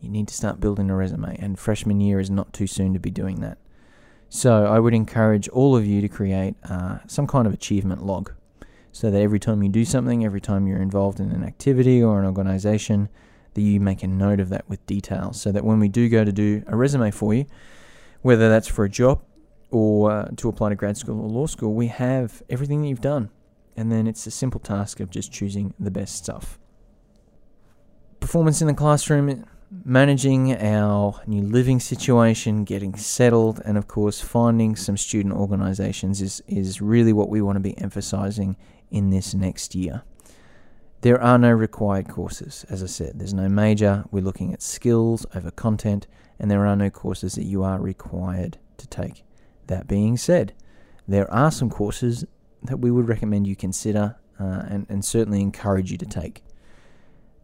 you 0.00 0.08
need 0.08 0.28
to 0.28 0.34
start 0.34 0.60
building 0.60 0.90
a 0.90 0.96
resume, 0.96 1.36
and 1.38 1.58
freshman 1.58 2.00
year 2.00 2.18
is 2.18 2.30
not 2.30 2.52
too 2.52 2.66
soon 2.66 2.92
to 2.94 2.98
be 2.98 3.10
doing 3.10 3.40
that. 3.40 3.58
So 4.34 4.66
I 4.66 4.80
would 4.80 4.94
encourage 4.94 5.48
all 5.50 5.76
of 5.76 5.86
you 5.86 6.00
to 6.00 6.08
create 6.08 6.56
uh, 6.68 6.98
some 7.06 7.24
kind 7.24 7.46
of 7.46 7.54
achievement 7.54 8.04
log 8.04 8.32
so 8.90 9.08
that 9.08 9.20
every 9.20 9.38
time 9.38 9.62
you 9.62 9.68
do 9.68 9.84
something, 9.84 10.24
every 10.24 10.40
time 10.40 10.66
you're 10.66 10.82
involved 10.82 11.20
in 11.20 11.30
an 11.30 11.44
activity 11.44 12.02
or 12.02 12.18
an 12.18 12.26
organization, 12.26 13.08
that 13.54 13.60
you 13.60 13.78
make 13.78 14.02
a 14.02 14.08
note 14.08 14.40
of 14.40 14.48
that 14.48 14.68
with 14.68 14.84
details 14.86 15.40
so 15.40 15.52
that 15.52 15.64
when 15.64 15.78
we 15.78 15.88
do 15.88 16.08
go 16.08 16.24
to 16.24 16.32
do 16.32 16.64
a 16.66 16.76
resume 16.76 17.12
for 17.12 17.32
you, 17.32 17.46
whether 18.22 18.48
that's 18.48 18.66
for 18.66 18.84
a 18.84 18.88
job 18.90 19.22
or 19.70 20.10
uh, 20.10 20.28
to 20.36 20.48
apply 20.48 20.70
to 20.70 20.74
grad 20.74 20.96
school 20.96 21.20
or 21.20 21.28
law 21.28 21.46
school, 21.46 21.72
we 21.72 21.86
have 21.86 22.42
everything 22.50 22.82
that 22.82 22.88
you've 22.88 23.00
done 23.00 23.30
and 23.76 23.92
then 23.92 24.08
it's 24.08 24.26
a 24.26 24.32
simple 24.32 24.58
task 24.58 24.98
of 24.98 25.10
just 25.10 25.30
choosing 25.30 25.74
the 25.78 25.92
best 25.92 26.16
stuff. 26.16 26.58
Performance 28.18 28.60
in 28.60 28.66
the 28.66 28.74
classroom, 28.74 29.44
managing 29.84 30.54
our 30.56 31.20
new 31.26 31.42
living 31.42 31.80
situation, 31.80 32.64
getting 32.64 32.96
settled, 32.96 33.60
and 33.64 33.76
of 33.78 33.88
course, 33.88 34.20
finding 34.20 34.76
some 34.76 34.96
student 34.96 35.34
organizations 35.34 36.20
is, 36.20 36.42
is 36.46 36.80
really 36.80 37.12
what 37.12 37.28
we 37.28 37.40
want 37.40 37.56
to 37.56 37.60
be 37.60 37.76
emphasizing 37.78 38.56
in 38.90 39.10
this 39.10 39.34
next 39.34 39.74
year. 39.74 40.02
There 41.00 41.20
are 41.20 41.38
no 41.38 41.50
required 41.50 42.08
courses, 42.08 42.64
as 42.70 42.82
I 42.82 42.86
said. 42.86 43.18
There's 43.18 43.34
no 43.34 43.48
major. 43.48 44.04
We're 44.10 44.22
looking 44.22 44.52
at 44.52 44.62
skills 44.62 45.26
over 45.34 45.50
content, 45.50 46.06
and 46.38 46.50
there 46.50 46.66
are 46.66 46.76
no 46.76 46.90
courses 46.90 47.34
that 47.34 47.44
you 47.44 47.62
are 47.62 47.80
required 47.80 48.58
to 48.78 48.86
take. 48.86 49.22
That 49.66 49.86
being 49.86 50.16
said, 50.16 50.54
there 51.06 51.30
are 51.32 51.50
some 51.50 51.70
courses 51.70 52.24
that 52.62 52.78
we 52.78 52.90
would 52.90 53.08
recommend 53.08 53.46
you 53.46 53.56
consider 53.56 54.16
uh, 54.40 54.62
and, 54.68 54.86
and 54.88 55.04
certainly 55.04 55.42
encourage 55.42 55.90
you 55.90 55.98
to 55.98 56.06
take. 56.06 56.42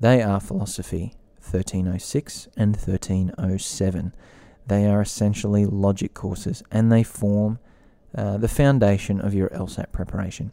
They 0.00 0.22
are 0.22 0.40
Philosophy 0.40 1.14
1306 1.40 2.48
and 2.56 2.76
1307. 2.76 4.14
They 4.66 4.86
are 4.86 5.00
essentially 5.00 5.66
logic 5.66 6.14
courses 6.14 6.62
and 6.70 6.92
they 6.92 7.02
form 7.02 7.58
uh, 8.14 8.38
the 8.38 8.48
foundation 8.48 9.20
of 9.20 9.34
your 9.34 9.48
LSAT 9.50 9.92
preparation. 9.92 10.52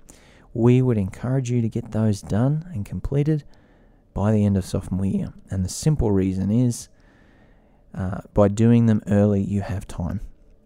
We 0.54 0.82
would 0.82 0.98
encourage 0.98 1.52
you 1.52 1.62
to 1.62 1.70
get 1.70 1.92
those 1.92 2.22
done 2.22 2.70
and 2.74 2.86
completed 2.86 3.44
by 4.14 4.32
the 4.32 4.46
end 4.46 4.58
of 4.58 4.66
sophomore 4.66 5.06
year. 5.06 5.34
And 5.50 5.64
the 5.64 5.70
simple 5.70 6.12
reason 6.12 6.50
is 6.50 6.90
uh, 7.94 8.22
by 8.34 8.48
doing 8.48 8.86
them 8.86 9.02
early, 9.08 9.42
you 9.42 9.62
have 9.62 9.88
time. 9.88 10.22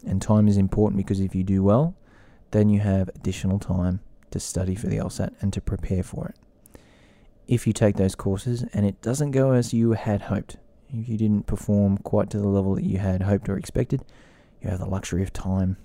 And 0.06 0.22
time 0.22 0.48
is 0.48 0.58
important 0.58 0.98
because 0.98 1.20
if 1.20 1.36
you 1.36 1.44
do 1.44 1.64
well, 1.64 1.96
then 2.52 2.70
you 2.70 2.80
have 2.80 3.10
additional 3.10 3.60
time 3.60 4.02
to 4.32 4.40
study 4.40 4.76
for 4.76 4.88
the 4.88 4.98
LSAT 4.98 5.36
and 5.42 5.52
to 5.54 5.62
prepare 5.62 6.04
for 6.04 6.28
it. 6.28 6.36
If 7.48 7.68
you 7.68 7.74
take 7.74 7.98
those 7.98 8.16
courses 8.16 8.64
and 8.74 8.86
it 8.86 9.02
doesn't 9.02 9.32
go 9.32 9.52
as 9.52 9.74
you 9.74 9.94
had 9.94 10.24
hoped, 10.24 10.58
if 10.94 11.08
you 11.08 11.18
didn't 11.18 11.48
perform 11.48 11.98
quite 12.00 12.30
to 12.32 12.38
the 12.38 12.48
level 12.48 12.76
that 12.76 12.84
you 12.84 12.98
had 12.98 13.24
hoped 13.24 13.50
or 13.50 13.58
expected, 13.58 14.04
you 14.62 14.70
have 14.70 14.80
the 14.80 14.86
luxury 14.86 15.24
of 15.24 15.34
time. 15.34 15.78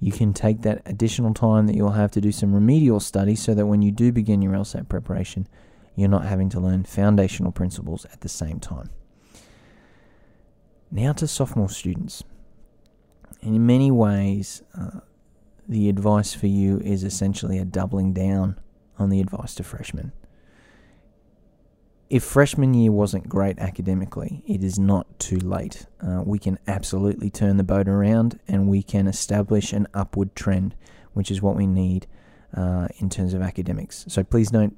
You 0.00 0.12
can 0.12 0.32
take 0.32 0.62
that 0.62 0.82
additional 0.86 1.34
time 1.34 1.66
that 1.66 1.76
you'll 1.76 1.90
have 1.90 2.10
to 2.12 2.20
do 2.20 2.32
some 2.32 2.54
remedial 2.54 3.00
study 3.00 3.36
so 3.36 3.54
that 3.54 3.66
when 3.66 3.82
you 3.82 3.92
do 3.92 4.10
begin 4.12 4.40
your 4.40 4.54
LSAT 4.54 4.88
preparation, 4.88 5.46
you're 5.94 6.08
not 6.08 6.24
having 6.24 6.48
to 6.50 6.60
learn 6.60 6.84
foundational 6.84 7.52
principles 7.52 8.06
at 8.06 8.22
the 8.22 8.28
same 8.28 8.58
time. 8.58 8.90
Now 10.90 11.12
to 11.14 11.28
sophomore 11.28 11.68
students. 11.68 12.24
In 13.42 13.66
many 13.66 13.90
ways, 13.90 14.62
uh, 14.76 15.00
the 15.68 15.88
advice 15.88 16.34
for 16.34 16.46
you 16.46 16.78
is 16.78 17.04
essentially 17.04 17.58
a 17.58 17.64
doubling 17.64 18.12
down 18.12 18.58
on 18.98 19.10
the 19.10 19.20
advice 19.20 19.54
to 19.56 19.62
freshmen. 19.62 20.12
If 22.10 22.24
freshman 22.24 22.74
year 22.74 22.90
wasn't 22.90 23.28
great 23.28 23.60
academically, 23.60 24.42
it 24.44 24.64
is 24.64 24.80
not 24.80 25.06
too 25.20 25.38
late. 25.38 25.86
Uh, 26.04 26.22
we 26.26 26.40
can 26.40 26.58
absolutely 26.66 27.30
turn 27.30 27.56
the 27.56 27.62
boat 27.62 27.86
around 27.86 28.40
and 28.48 28.66
we 28.66 28.82
can 28.82 29.06
establish 29.06 29.72
an 29.72 29.86
upward 29.94 30.34
trend, 30.34 30.74
which 31.12 31.30
is 31.30 31.40
what 31.40 31.54
we 31.54 31.68
need 31.68 32.08
uh, 32.52 32.88
in 32.98 33.10
terms 33.10 33.32
of 33.32 33.42
academics. 33.42 34.06
So 34.08 34.24
please 34.24 34.50
don't, 34.50 34.76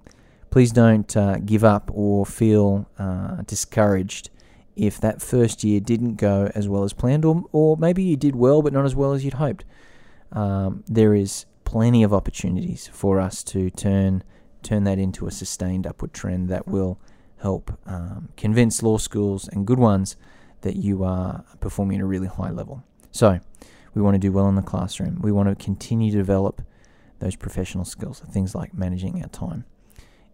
please 0.51 0.73
don't 0.73 1.17
uh, 1.17 1.39
give 1.39 1.65
up 1.65 1.91
or 1.95 2.27
feel 2.27 2.87
uh, 2.99 3.37
discouraged 3.47 4.29
if 4.77 5.01
that 5.01 5.23
first 5.23 5.65
year 5.65 5.81
didn't 5.81 6.17
go 6.17 6.53
as 6.55 6.69
well 6.69 6.85
as 6.85 6.93
planned, 6.93 7.25
or, 7.25 7.45
or 7.51 7.79
maybe 7.79 8.03
you 8.03 8.17
did 8.17 8.37
well 8.37 8.61
but 8.61 8.75
not 8.75 8.85
as 8.85 8.95
well 8.95 9.15
as 9.15 9.25
you'd 9.25 9.35
hoped 9.35 9.65
um, 10.33 10.85
there 10.87 11.15
is 11.15 11.47
plenty 11.65 12.03
of 12.03 12.13
opportunities 12.13 12.89
for 12.93 13.21
us 13.21 13.43
to 13.43 13.71
turn 13.71 14.23
turn 14.63 14.85
that 14.85 14.99
into 14.99 15.27
a 15.27 15.31
sustained 15.31 15.87
upward 15.87 16.13
trend 16.15 16.49
that 16.49 16.69
will 16.69 17.01
help 17.43 17.79
um, 17.87 18.29
convince 18.37 18.83
law 18.83 18.99
schools 18.99 19.49
and 19.49 19.67
good 19.67 19.79
ones 19.79 20.17
that 20.63 20.77
you 20.77 21.03
are 21.03 21.45
performing 21.61 21.99
at 21.99 22.03
a 22.03 22.07
really 22.07 22.29
high 22.29 22.51
level. 22.51 22.85
So, 23.11 23.41
we 23.95 24.01
want 24.01 24.15
to 24.15 24.19
do 24.19 24.33
well 24.33 24.49
in 24.49 24.55
the 24.55 24.63
classroom. 24.63 25.19
We 25.21 25.33
want 25.33 25.49
to 25.49 25.65
continue 25.65 26.11
to 26.13 26.17
develop 26.17 26.63
those 27.19 27.37
professional 27.37 27.85
skills, 27.85 28.21
things 28.21 28.55
like 28.55 28.73
managing 28.73 29.21
our 29.23 29.29
time. 29.29 29.65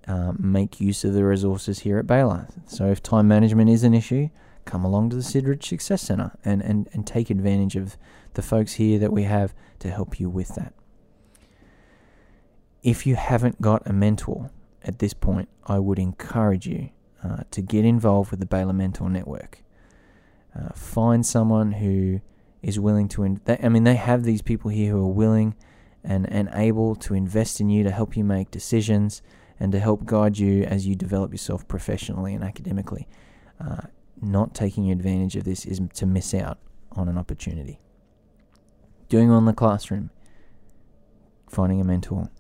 Um, 0.06 0.36
make 0.38 0.80
use 0.80 1.04
of 1.04 1.12
the 1.12 1.24
resources 1.24 1.80
here 1.80 1.98
at 1.98 2.06
Baylor. 2.06 2.48
So, 2.66 2.86
if 2.86 3.02
time 3.02 3.26
management 3.26 3.68
is 3.68 3.84
an 3.84 3.94
issue, 3.94 4.28
come 4.64 4.84
along 4.84 5.10
to 5.10 5.16
the 5.16 5.22
Sid 5.22 5.48
Rich 5.48 5.68
Success 5.68 6.02
Center 6.02 6.36
and, 6.44 6.62
and, 6.62 6.88
and 6.92 7.06
take 7.06 7.30
advantage 7.30 7.74
of 7.74 7.96
the 8.34 8.42
folks 8.42 8.74
here 8.74 8.98
that 8.98 9.12
we 9.12 9.24
have 9.24 9.54
to 9.80 9.90
help 9.90 10.20
you 10.20 10.28
with 10.28 10.54
that. 10.54 10.74
If 12.82 13.06
you 13.06 13.16
haven't 13.16 13.60
got 13.60 13.86
a 13.86 13.92
mentor 13.92 14.50
at 14.82 14.98
this 14.98 15.14
point, 15.14 15.48
I 15.66 15.78
would 15.78 15.98
encourage 15.98 16.66
you 16.66 16.90
uh, 17.24 17.42
to 17.50 17.62
get 17.62 17.84
involved 17.84 18.30
with 18.30 18.40
the 18.40 18.46
Baylor 18.46 18.72
Mentor 18.72 19.10
Network. 19.10 19.62
Uh, 20.58 20.70
find 20.74 21.24
someone 21.24 21.72
who 21.72 22.20
is 22.62 22.78
willing 22.78 23.08
to. 23.08 23.22
In- 23.22 23.40
they, 23.44 23.58
I 23.62 23.68
mean, 23.68 23.84
they 23.84 23.96
have 23.96 24.24
these 24.24 24.42
people 24.42 24.70
here 24.70 24.92
who 24.92 25.04
are 25.04 25.12
willing 25.12 25.54
and, 26.04 26.30
and 26.30 26.48
able 26.52 26.94
to 26.96 27.14
invest 27.14 27.60
in 27.60 27.68
you 27.68 27.84
to 27.84 27.90
help 27.90 28.16
you 28.16 28.24
make 28.24 28.50
decisions 28.50 29.22
and 29.60 29.72
to 29.72 29.80
help 29.80 30.04
guide 30.04 30.38
you 30.38 30.62
as 30.64 30.86
you 30.86 30.94
develop 30.94 31.32
yourself 31.32 31.66
professionally 31.68 32.34
and 32.34 32.44
academically. 32.44 33.08
Uh, 33.60 33.82
not 34.20 34.54
taking 34.54 34.90
advantage 34.90 35.36
of 35.36 35.44
this 35.44 35.64
is 35.64 35.80
to 35.94 36.06
miss 36.06 36.34
out 36.34 36.58
on 36.92 37.08
an 37.08 37.18
opportunity 37.18 37.80
doing 39.08 39.28
well 39.28 39.38
in 39.38 39.44
the 39.44 39.52
classroom, 39.52 40.10
finding 41.48 41.80
a 41.80 41.84
mentor, 41.84 42.30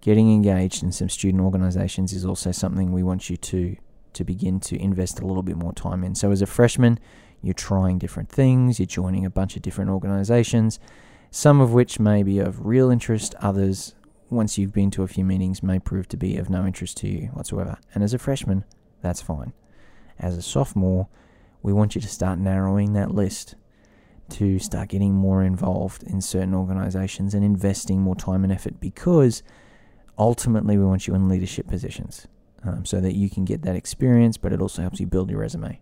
getting 0.00 0.32
engaged 0.32 0.82
in 0.82 0.92
some 0.92 1.08
student 1.08 1.42
organizations 1.42 2.12
is 2.12 2.24
also 2.24 2.52
something 2.52 2.92
we 2.92 3.02
want 3.02 3.30
you 3.30 3.36
to 3.36 3.76
to 4.14 4.24
begin 4.24 4.58
to 4.58 4.76
invest 4.80 5.20
a 5.20 5.26
little 5.26 5.42
bit 5.42 5.56
more 5.56 5.72
time 5.72 6.02
in. 6.02 6.14
So 6.14 6.30
as 6.32 6.42
a 6.42 6.46
freshman, 6.46 6.98
you're 7.42 7.54
trying 7.54 7.98
different 7.98 8.30
things, 8.30 8.80
you're 8.80 8.86
joining 8.86 9.24
a 9.24 9.30
bunch 9.30 9.54
of 9.54 9.62
different 9.62 9.90
organizations, 9.90 10.80
some 11.30 11.60
of 11.60 11.72
which 11.72 12.00
may 12.00 12.22
be 12.22 12.38
of 12.38 12.66
real 12.66 12.90
interest, 12.90 13.34
others 13.40 13.94
once 14.30 14.58
you've 14.58 14.72
been 14.72 14.90
to 14.90 15.02
a 15.02 15.08
few 15.08 15.24
meetings 15.24 15.62
may 15.62 15.78
prove 15.78 16.08
to 16.08 16.16
be 16.16 16.36
of 16.36 16.50
no 16.50 16.66
interest 16.66 16.96
to 16.98 17.08
you 17.08 17.26
whatsoever. 17.28 17.78
And 17.94 18.02
as 18.02 18.12
a 18.12 18.18
freshman, 18.18 18.64
that's 19.02 19.22
fine. 19.22 19.52
As 20.18 20.36
a 20.36 20.42
sophomore, 20.42 21.08
we 21.62 21.72
want 21.72 21.94
you 21.94 22.00
to 22.00 22.08
start 22.08 22.38
narrowing 22.38 22.92
that 22.94 23.14
list 23.14 23.54
to 24.30 24.58
start 24.58 24.90
getting 24.90 25.14
more 25.14 25.42
involved 25.42 26.02
in 26.02 26.20
certain 26.20 26.54
organizations 26.54 27.34
and 27.34 27.44
investing 27.44 28.00
more 28.00 28.16
time 28.16 28.44
and 28.44 28.52
effort 28.52 28.78
because 28.80 29.42
ultimately 30.18 30.76
we 30.76 30.84
want 30.84 31.06
you 31.06 31.14
in 31.14 31.28
leadership 31.28 31.66
positions 31.66 32.26
um, 32.64 32.84
so 32.84 33.00
that 33.00 33.14
you 33.14 33.30
can 33.30 33.44
get 33.44 33.62
that 33.62 33.76
experience, 33.76 34.36
but 34.36 34.52
it 34.52 34.60
also 34.60 34.82
helps 34.82 35.00
you 35.00 35.06
build 35.06 35.30
your 35.30 35.40
resume. 35.40 35.80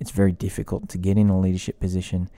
It's 0.00 0.10
very 0.10 0.32
difficult 0.32 0.88
to 0.90 0.98
get 0.98 1.18
in 1.18 1.28
a 1.28 1.38
leadership 1.38 1.80
position 1.80 2.30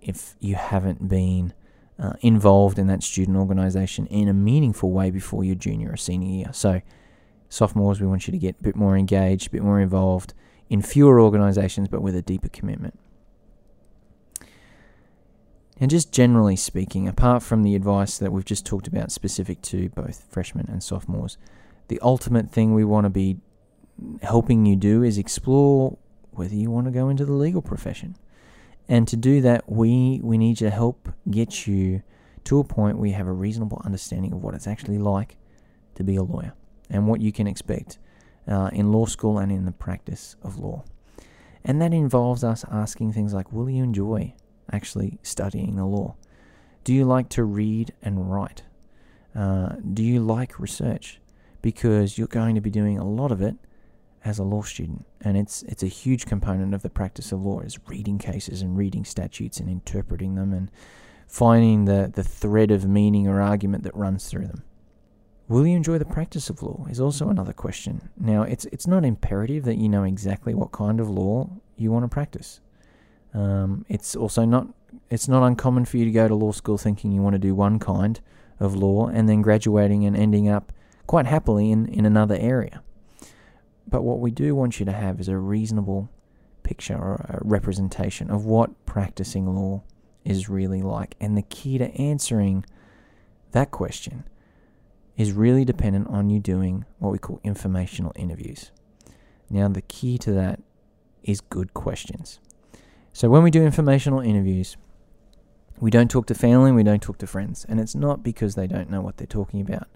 if 0.00 0.34
you 0.40 0.56
haven't 0.56 1.08
been 1.08 1.54
uh, 1.98 2.14
involved 2.20 2.78
in 2.78 2.86
that 2.88 3.02
student 3.02 3.36
organization 3.36 4.06
in 4.06 4.28
a 4.28 4.34
meaningful 4.34 4.90
way 4.90 5.10
before 5.10 5.44
your 5.44 5.54
junior 5.54 5.92
or 5.92 5.96
senior 5.96 6.28
year. 6.28 6.52
So, 6.52 6.82
sophomores, 7.48 8.00
we 8.00 8.06
want 8.06 8.26
you 8.26 8.32
to 8.32 8.38
get 8.38 8.56
a 8.60 8.62
bit 8.62 8.76
more 8.76 8.96
engaged, 8.96 9.46
a 9.46 9.50
bit 9.50 9.62
more 9.62 9.80
involved 9.80 10.34
in 10.68 10.82
fewer 10.82 11.20
organizations, 11.20 11.88
but 11.88 12.02
with 12.02 12.16
a 12.16 12.22
deeper 12.22 12.48
commitment. 12.48 12.98
And 15.80 15.90
just 15.90 16.12
generally 16.12 16.56
speaking, 16.56 17.08
apart 17.08 17.42
from 17.42 17.62
the 17.62 17.74
advice 17.74 18.18
that 18.18 18.32
we've 18.32 18.44
just 18.44 18.64
talked 18.64 18.86
about 18.86 19.10
specific 19.10 19.60
to 19.62 19.88
both 19.90 20.24
freshmen 20.30 20.68
and 20.68 20.82
sophomores, 20.82 21.36
the 21.88 21.98
ultimate 22.00 22.50
thing 22.50 22.74
we 22.74 22.84
want 22.84 23.04
to 23.04 23.10
be 23.10 23.38
helping 24.22 24.66
you 24.66 24.76
do 24.76 25.02
is 25.02 25.18
explore 25.18 25.98
whether 26.30 26.54
you 26.54 26.70
want 26.70 26.86
to 26.86 26.90
go 26.90 27.08
into 27.08 27.24
the 27.24 27.32
legal 27.32 27.62
profession. 27.62 28.16
And 28.88 29.08
to 29.08 29.16
do 29.16 29.40
that, 29.40 29.70
we, 29.70 30.20
we 30.22 30.38
need 30.38 30.56
to 30.58 30.70
help 30.70 31.08
get 31.30 31.66
you 31.66 32.02
to 32.44 32.58
a 32.58 32.64
point 32.64 32.98
where 32.98 33.08
you 33.08 33.14
have 33.14 33.26
a 33.26 33.32
reasonable 33.32 33.80
understanding 33.84 34.32
of 34.32 34.42
what 34.42 34.54
it's 34.54 34.66
actually 34.66 34.98
like 34.98 35.36
to 35.94 36.04
be 36.04 36.16
a 36.16 36.22
lawyer 36.22 36.52
and 36.90 37.08
what 37.08 37.20
you 37.20 37.32
can 37.32 37.46
expect 37.46 37.98
uh, 38.46 38.70
in 38.72 38.92
law 38.92 39.06
school 39.06 39.38
and 39.38 39.50
in 39.50 39.64
the 39.64 39.72
practice 39.72 40.36
of 40.42 40.58
law. 40.58 40.84
And 41.64 41.80
that 41.80 41.94
involves 41.94 42.44
us 42.44 42.64
asking 42.70 43.12
things 43.12 43.32
like 43.32 43.52
Will 43.52 43.70
you 43.70 43.82
enjoy 43.82 44.34
actually 44.72 45.18
studying 45.22 45.76
the 45.76 45.84
law? 45.84 46.16
Do 46.84 46.92
you 46.92 47.04
like 47.04 47.28
to 47.30 47.44
read 47.44 47.92
and 48.02 48.30
write? 48.30 48.62
Uh, 49.34 49.76
do 49.92 50.02
you 50.02 50.20
like 50.20 50.60
research? 50.60 51.20
Because 51.62 52.18
you're 52.18 52.26
going 52.26 52.54
to 52.54 52.60
be 52.60 52.70
doing 52.70 52.98
a 52.98 53.08
lot 53.08 53.32
of 53.32 53.40
it 53.40 53.56
as 54.24 54.38
a 54.38 54.44
law 54.44 54.62
student, 54.62 55.06
and 55.20 55.36
it's 55.36 55.62
it's 55.64 55.82
a 55.82 55.88
huge 55.88 56.24
component 56.26 56.74
of 56.74 56.82
the 56.82 56.90
practice 56.90 57.30
of 57.30 57.44
law 57.44 57.60
is 57.60 57.78
reading 57.86 58.18
cases 58.18 58.62
and 58.62 58.76
reading 58.76 59.04
statutes 59.04 59.60
and 59.60 59.68
interpreting 59.68 60.34
them 60.34 60.52
and 60.52 60.70
finding 61.28 61.84
the, 61.84 62.10
the 62.14 62.22
thread 62.22 62.70
of 62.70 62.86
meaning 62.86 63.26
or 63.26 63.40
argument 63.40 63.82
that 63.82 63.94
runs 63.96 64.28
through 64.28 64.46
them. 64.46 64.62
Will 65.48 65.66
you 65.66 65.76
enjoy 65.76 65.98
the 65.98 66.06
practice 66.06 66.48
of 66.48 66.62
law? 66.62 66.86
Is 66.88 67.00
also 67.00 67.28
another 67.28 67.52
question. 67.52 68.08
Now, 68.16 68.42
it's 68.42 68.64
it's 68.66 68.86
not 68.86 69.04
imperative 69.04 69.64
that 69.64 69.76
you 69.76 69.90
know 69.90 70.04
exactly 70.04 70.54
what 70.54 70.72
kind 70.72 71.00
of 71.00 71.10
law 71.10 71.50
you 71.76 71.90
want 71.92 72.04
to 72.04 72.08
practice. 72.08 72.60
Um, 73.34 73.84
it's 73.88 74.14
also 74.14 74.44
not 74.44 74.68
it's 75.10 75.28
not 75.28 75.44
uncommon 75.44 75.84
for 75.84 75.96
you 75.96 76.04
to 76.04 76.10
go 76.10 76.28
to 76.28 76.34
law 76.34 76.52
school 76.52 76.78
thinking 76.78 77.10
you 77.12 77.20
want 77.20 77.34
to 77.34 77.38
do 77.38 77.54
one 77.54 77.78
kind 77.78 78.20
of 78.60 78.74
law 78.76 79.08
and 79.08 79.28
then 79.28 79.42
graduating 79.42 80.04
and 80.04 80.16
ending 80.16 80.48
up 80.48 80.72
quite 81.06 81.26
happily 81.26 81.70
in, 81.70 81.86
in 81.86 82.06
another 82.06 82.36
area. 82.38 82.82
But 83.86 84.02
what 84.02 84.20
we 84.20 84.30
do 84.30 84.54
want 84.54 84.78
you 84.78 84.86
to 84.86 84.92
have 84.92 85.20
is 85.20 85.28
a 85.28 85.36
reasonable 85.36 86.08
picture 86.62 86.96
or 86.96 87.26
a 87.28 87.38
representation 87.42 88.30
of 88.30 88.44
what 88.46 88.86
practicing 88.86 89.54
law 89.54 89.82
is 90.24 90.48
really 90.48 90.82
like. 90.82 91.16
And 91.20 91.36
the 91.36 91.42
key 91.42 91.76
to 91.78 91.92
answering 92.00 92.64
that 93.52 93.70
question 93.70 94.24
is 95.16 95.32
really 95.32 95.64
dependent 95.64 96.08
on 96.08 96.30
you 96.30 96.40
doing 96.40 96.84
what 96.98 97.10
we 97.10 97.18
call 97.18 97.40
informational 97.44 98.12
interviews. 98.16 98.70
Now, 99.50 99.68
the 99.68 99.82
key 99.82 100.18
to 100.18 100.32
that 100.32 100.60
is 101.22 101.40
good 101.40 101.74
questions. 101.74 102.40
So, 103.14 103.30
when 103.30 103.44
we 103.44 103.52
do 103.52 103.62
informational 103.62 104.18
interviews, 104.18 104.76
we 105.78 105.92
don't 105.92 106.10
talk 106.10 106.26
to 106.26 106.34
family, 106.34 106.72
we 106.72 106.82
don't 106.82 107.00
talk 107.00 107.18
to 107.18 107.28
friends. 107.28 107.64
And 107.68 107.78
it's 107.78 107.94
not 107.94 108.24
because 108.24 108.56
they 108.56 108.66
don't 108.66 108.90
know 108.90 109.00
what 109.00 109.18
they're 109.18 109.26
talking 109.28 109.60
about. 109.60 109.86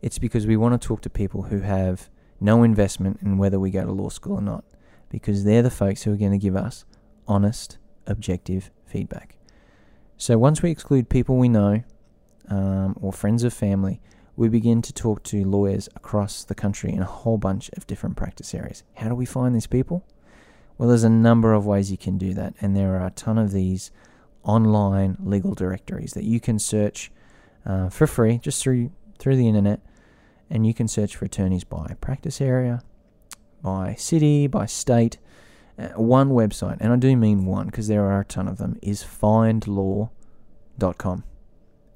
It's 0.00 0.20
because 0.20 0.46
we 0.46 0.56
want 0.56 0.80
to 0.80 0.86
talk 0.86 1.00
to 1.00 1.10
people 1.10 1.42
who 1.42 1.60
have 1.60 2.08
no 2.40 2.62
investment 2.62 3.18
in 3.22 3.38
whether 3.38 3.58
we 3.58 3.72
go 3.72 3.84
to 3.84 3.90
law 3.90 4.08
school 4.08 4.34
or 4.34 4.40
not, 4.40 4.64
because 5.10 5.42
they're 5.42 5.62
the 5.62 5.70
folks 5.70 6.04
who 6.04 6.12
are 6.12 6.16
going 6.16 6.30
to 6.30 6.38
give 6.38 6.54
us 6.54 6.84
honest, 7.26 7.78
objective 8.06 8.70
feedback. 8.86 9.36
So 10.16 10.38
once 10.38 10.62
we 10.62 10.70
exclude 10.70 11.08
people 11.08 11.36
we 11.36 11.48
know 11.48 11.82
um, 12.48 12.96
or 13.00 13.12
friends 13.12 13.42
of 13.42 13.52
family, 13.52 14.00
we 14.36 14.48
begin 14.48 14.80
to 14.82 14.92
talk 14.92 15.24
to 15.24 15.44
lawyers 15.44 15.88
across 15.96 16.44
the 16.44 16.54
country 16.54 16.92
in 16.92 17.02
a 17.02 17.04
whole 17.04 17.36
bunch 17.36 17.68
of 17.70 17.84
different 17.88 18.16
practice 18.16 18.54
areas. 18.54 18.84
How 18.94 19.08
do 19.08 19.16
we 19.16 19.26
find 19.26 19.56
these 19.56 19.66
people? 19.66 20.04
Well, 20.76 20.88
there's 20.88 21.04
a 21.04 21.10
number 21.10 21.52
of 21.52 21.66
ways 21.66 21.90
you 21.90 21.98
can 21.98 22.18
do 22.18 22.34
that, 22.34 22.54
and 22.60 22.76
there 22.76 22.96
are 22.96 23.06
a 23.06 23.10
ton 23.10 23.38
of 23.38 23.52
these 23.52 23.90
online 24.42 25.16
legal 25.20 25.54
directories 25.54 26.14
that 26.14 26.24
you 26.24 26.40
can 26.40 26.58
search 26.58 27.10
uh, 27.64 27.88
for 27.88 28.06
free 28.06 28.38
just 28.38 28.62
through 28.62 28.90
through 29.18 29.36
the 29.36 29.48
internet, 29.48 29.80
and 30.50 30.66
you 30.66 30.74
can 30.74 30.88
search 30.88 31.16
for 31.16 31.24
attorneys 31.24 31.64
by 31.64 31.96
practice 32.00 32.40
area, 32.40 32.82
by 33.62 33.94
city, 33.94 34.46
by 34.46 34.66
state. 34.66 35.18
Uh, 35.76 35.88
one 35.96 36.30
website, 36.30 36.76
and 36.78 36.92
I 36.92 36.96
do 36.96 37.16
mean 37.16 37.46
one 37.46 37.66
because 37.66 37.88
there 37.88 38.04
are 38.04 38.20
a 38.20 38.24
ton 38.24 38.46
of 38.46 38.58
them, 38.58 38.78
is 38.80 39.02
findlaw.com. 39.02 41.24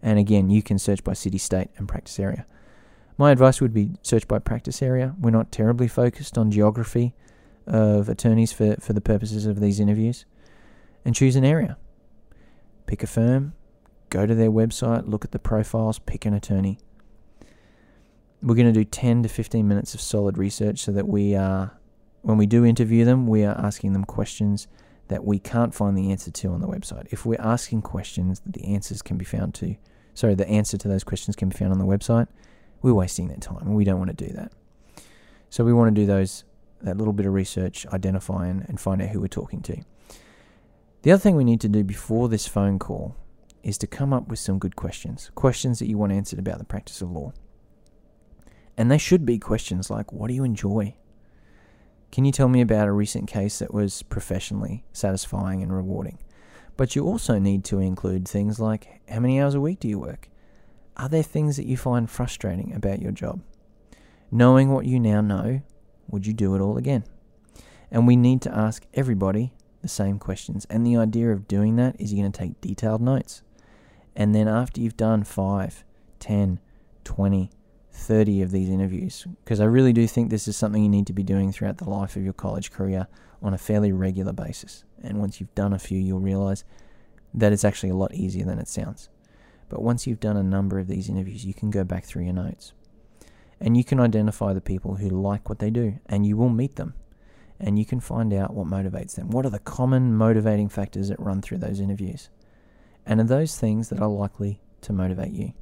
And 0.02 0.18
again, 0.18 0.50
you 0.50 0.62
can 0.62 0.78
search 0.78 1.04
by 1.04 1.12
city, 1.12 1.38
state, 1.38 1.68
and 1.76 1.88
practice 1.88 2.18
area. 2.18 2.44
My 3.16 3.30
advice 3.30 3.60
would 3.60 3.72
be 3.72 3.90
search 4.02 4.26
by 4.26 4.40
practice 4.40 4.82
area. 4.82 5.14
We're 5.20 5.30
not 5.30 5.52
terribly 5.52 5.86
focused 5.86 6.36
on 6.36 6.50
geography 6.50 7.14
of 7.68 8.08
attorneys 8.08 8.52
for, 8.52 8.76
for 8.80 8.92
the 8.92 9.00
purposes 9.00 9.46
of 9.46 9.60
these 9.60 9.78
interviews. 9.78 10.24
And 11.04 11.14
choose 11.14 11.36
an 11.36 11.44
area. 11.44 11.76
Pick 12.86 13.02
a 13.02 13.06
firm, 13.06 13.54
go 14.10 14.26
to 14.26 14.34
their 14.34 14.50
website, 14.50 15.08
look 15.08 15.24
at 15.24 15.32
the 15.32 15.38
profiles, 15.38 15.98
pick 15.98 16.26
an 16.26 16.34
attorney. 16.34 16.78
We're 18.42 18.54
going 18.54 18.72
to 18.72 18.78
do 18.78 18.84
10 18.84 19.22
to 19.22 19.28
15 19.28 19.66
minutes 19.66 19.94
of 19.94 20.00
solid 20.00 20.38
research 20.38 20.80
so 20.80 20.92
that 20.92 21.08
we 21.08 21.34
are 21.34 21.78
when 22.22 22.36
we 22.36 22.46
do 22.46 22.64
interview 22.64 23.04
them, 23.04 23.26
we 23.26 23.44
are 23.44 23.56
asking 23.56 23.92
them 23.92 24.04
questions 24.04 24.66
that 25.08 25.24
we 25.24 25.38
can't 25.38 25.74
find 25.74 25.96
the 25.96 26.10
answer 26.10 26.30
to 26.30 26.48
on 26.48 26.60
the 26.60 26.66
website. 26.66 27.06
If 27.10 27.24
we're 27.24 27.40
asking 27.40 27.82
questions 27.82 28.40
that 28.40 28.52
the 28.52 28.64
answers 28.66 29.02
can 29.02 29.16
be 29.16 29.24
found 29.24 29.54
to, 29.54 29.76
sorry, 30.14 30.34
the 30.34 30.48
answer 30.48 30.76
to 30.76 30.88
those 30.88 31.04
questions 31.04 31.36
can 31.36 31.48
be 31.48 31.56
found 31.56 31.72
on 31.72 31.78
the 31.78 31.86
website, 31.86 32.26
we're 32.82 32.94
wasting 32.94 33.28
their 33.28 33.38
time 33.38 33.62
and 33.62 33.74
we 33.74 33.84
don't 33.84 33.98
want 33.98 34.16
to 34.16 34.26
do 34.26 34.32
that. 34.34 34.52
So 35.48 35.64
we 35.64 35.72
want 35.72 35.94
to 35.94 36.00
do 36.00 36.06
those 36.06 36.44
that 36.82 36.96
little 36.96 37.12
bit 37.12 37.26
of 37.26 37.32
research, 37.32 37.86
identify 37.86 38.46
and, 38.46 38.64
and 38.68 38.80
find 38.80 39.02
out 39.02 39.10
who 39.10 39.20
we're 39.20 39.28
talking 39.28 39.62
to. 39.62 39.82
The 41.02 41.12
other 41.12 41.20
thing 41.20 41.36
we 41.36 41.44
need 41.44 41.60
to 41.62 41.68
do 41.68 41.84
before 41.84 42.28
this 42.28 42.48
phone 42.48 42.78
call 42.78 43.16
is 43.62 43.78
to 43.78 43.86
come 43.86 44.12
up 44.12 44.28
with 44.28 44.38
some 44.38 44.58
good 44.58 44.76
questions, 44.76 45.30
questions 45.34 45.78
that 45.78 45.88
you 45.88 45.98
want 45.98 46.12
answered 46.12 46.38
about 46.38 46.58
the 46.58 46.64
practice 46.64 47.02
of 47.02 47.10
law. 47.10 47.32
And 48.76 48.90
they 48.90 48.98
should 48.98 49.26
be 49.26 49.38
questions 49.38 49.90
like, 49.90 50.12
what 50.12 50.28
do 50.28 50.34
you 50.34 50.44
enjoy? 50.44 50.94
Can 52.10 52.24
you 52.24 52.32
tell 52.32 52.48
me 52.48 52.60
about 52.60 52.88
a 52.88 52.92
recent 52.92 53.28
case 53.28 53.58
that 53.58 53.74
was 53.74 54.02
professionally 54.02 54.84
satisfying 54.92 55.62
and 55.62 55.74
rewarding? 55.74 56.18
But 56.76 56.94
you 56.94 57.04
also 57.04 57.38
need 57.38 57.64
to 57.64 57.80
include 57.80 58.26
things 58.26 58.60
like 58.60 59.00
how 59.08 59.20
many 59.20 59.40
hours 59.40 59.54
a 59.54 59.60
week 59.60 59.80
do 59.80 59.88
you 59.88 59.98
work? 59.98 60.28
Are 60.96 61.08
there 61.08 61.22
things 61.22 61.56
that 61.56 61.66
you 61.66 61.76
find 61.76 62.08
frustrating 62.08 62.72
about 62.72 63.02
your 63.02 63.12
job? 63.12 63.40
Knowing 64.30 64.70
what 64.70 64.86
you 64.86 65.00
now 65.00 65.20
know, 65.20 65.60
would 66.08 66.26
you 66.26 66.32
do 66.32 66.54
it 66.54 66.60
all 66.60 66.76
again? 66.76 67.04
And 67.90 68.06
we 68.06 68.16
need 68.16 68.42
to 68.42 68.54
ask 68.54 68.86
everybody 68.94 69.52
the 69.82 69.88
same 69.88 70.18
questions. 70.18 70.66
And 70.68 70.86
the 70.86 70.96
idea 70.96 71.30
of 71.30 71.48
doing 71.48 71.76
that 71.76 72.00
is 72.00 72.12
you're 72.12 72.22
going 72.22 72.32
to 72.32 72.38
take 72.38 72.60
detailed 72.60 73.00
notes. 73.00 73.42
And 74.16 74.34
then 74.34 74.48
after 74.48 74.80
you've 74.80 74.96
done 74.96 75.24
5, 75.24 75.84
10, 76.18 76.60
20, 77.04 77.50
30 77.92 78.42
of 78.42 78.50
these 78.50 78.68
interviews 78.68 79.26
because 79.44 79.60
I 79.60 79.64
really 79.64 79.92
do 79.92 80.06
think 80.06 80.30
this 80.30 80.46
is 80.46 80.56
something 80.56 80.82
you 80.82 80.88
need 80.88 81.06
to 81.08 81.12
be 81.12 81.22
doing 81.22 81.50
throughout 81.50 81.78
the 81.78 81.88
life 81.88 82.16
of 82.16 82.22
your 82.22 82.32
college 82.32 82.70
career 82.70 83.08
on 83.42 83.54
a 83.54 83.58
fairly 83.58 83.92
regular 83.92 84.32
basis. 84.32 84.84
And 85.02 85.18
once 85.18 85.40
you've 85.40 85.54
done 85.54 85.72
a 85.72 85.78
few, 85.78 85.98
you'll 85.98 86.20
realize 86.20 86.64
that 87.34 87.52
it's 87.52 87.64
actually 87.64 87.90
a 87.90 87.96
lot 87.96 88.14
easier 88.14 88.44
than 88.44 88.58
it 88.58 88.68
sounds. 88.68 89.08
But 89.68 89.82
once 89.82 90.06
you've 90.06 90.20
done 90.20 90.36
a 90.36 90.42
number 90.42 90.78
of 90.78 90.86
these 90.86 91.08
interviews, 91.08 91.44
you 91.44 91.54
can 91.54 91.70
go 91.70 91.84
back 91.84 92.04
through 92.04 92.24
your 92.24 92.32
notes 92.32 92.72
and 93.60 93.76
you 93.76 93.84
can 93.84 94.00
identify 94.00 94.52
the 94.52 94.60
people 94.60 94.96
who 94.96 95.08
like 95.08 95.48
what 95.48 95.58
they 95.58 95.70
do 95.70 95.98
and 96.06 96.26
you 96.26 96.36
will 96.36 96.48
meet 96.48 96.76
them 96.76 96.94
and 97.60 97.78
you 97.78 97.84
can 97.84 98.00
find 98.00 98.32
out 98.32 98.54
what 98.54 98.66
motivates 98.66 99.16
them. 99.16 99.30
What 99.30 99.44
are 99.44 99.50
the 99.50 99.58
common 99.58 100.14
motivating 100.14 100.68
factors 100.68 101.08
that 101.08 101.18
run 101.18 101.42
through 101.42 101.58
those 101.58 101.80
interviews? 101.80 102.30
And 103.04 103.20
are 103.20 103.24
those 103.24 103.58
things 103.58 103.88
that 103.88 104.00
are 104.00 104.08
likely 104.08 104.60
to 104.82 104.92
motivate 104.92 105.32
you? 105.32 105.54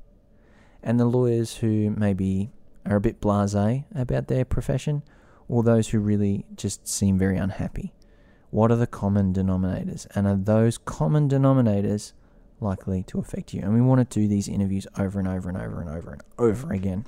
and 0.86 1.00
the 1.00 1.04
lawyers 1.04 1.56
who 1.56 1.90
maybe 1.90 2.48
are 2.86 2.96
a 2.96 3.00
bit 3.00 3.20
blasé 3.20 3.84
about 3.92 4.28
their 4.28 4.44
profession, 4.44 5.02
or 5.48 5.64
those 5.64 5.88
who 5.88 5.98
really 5.98 6.46
just 6.54 6.86
seem 6.86 7.18
very 7.18 7.36
unhappy. 7.36 7.92
What 8.50 8.70
are 8.70 8.76
the 8.76 8.86
common 8.86 9.34
denominators? 9.34 10.06
And 10.14 10.28
are 10.28 10.36
those 10.36 10.78
common 10.78 11.28
denominators 11.28 12.12
likely 12.60 13.02
to 13.04 13.18
affect 13.18 13.52
you? 13.52 13.62
And 13.62 13.74
we 13.74 13.80
want 13.80 14.08
to 14.08 14.20
do 14.20 14.28
these 14.28 14.46
interviews 14.46 14.86
over 14.96 15.18
and 15.18 15.26
over 15.26 15.48
and 15.48 15.58
over 15.58 15.80
and 15.80 15.90
over 15.90 16.12
and 16.12 16.22
over 16.38 16.72
again. 16.72 17.04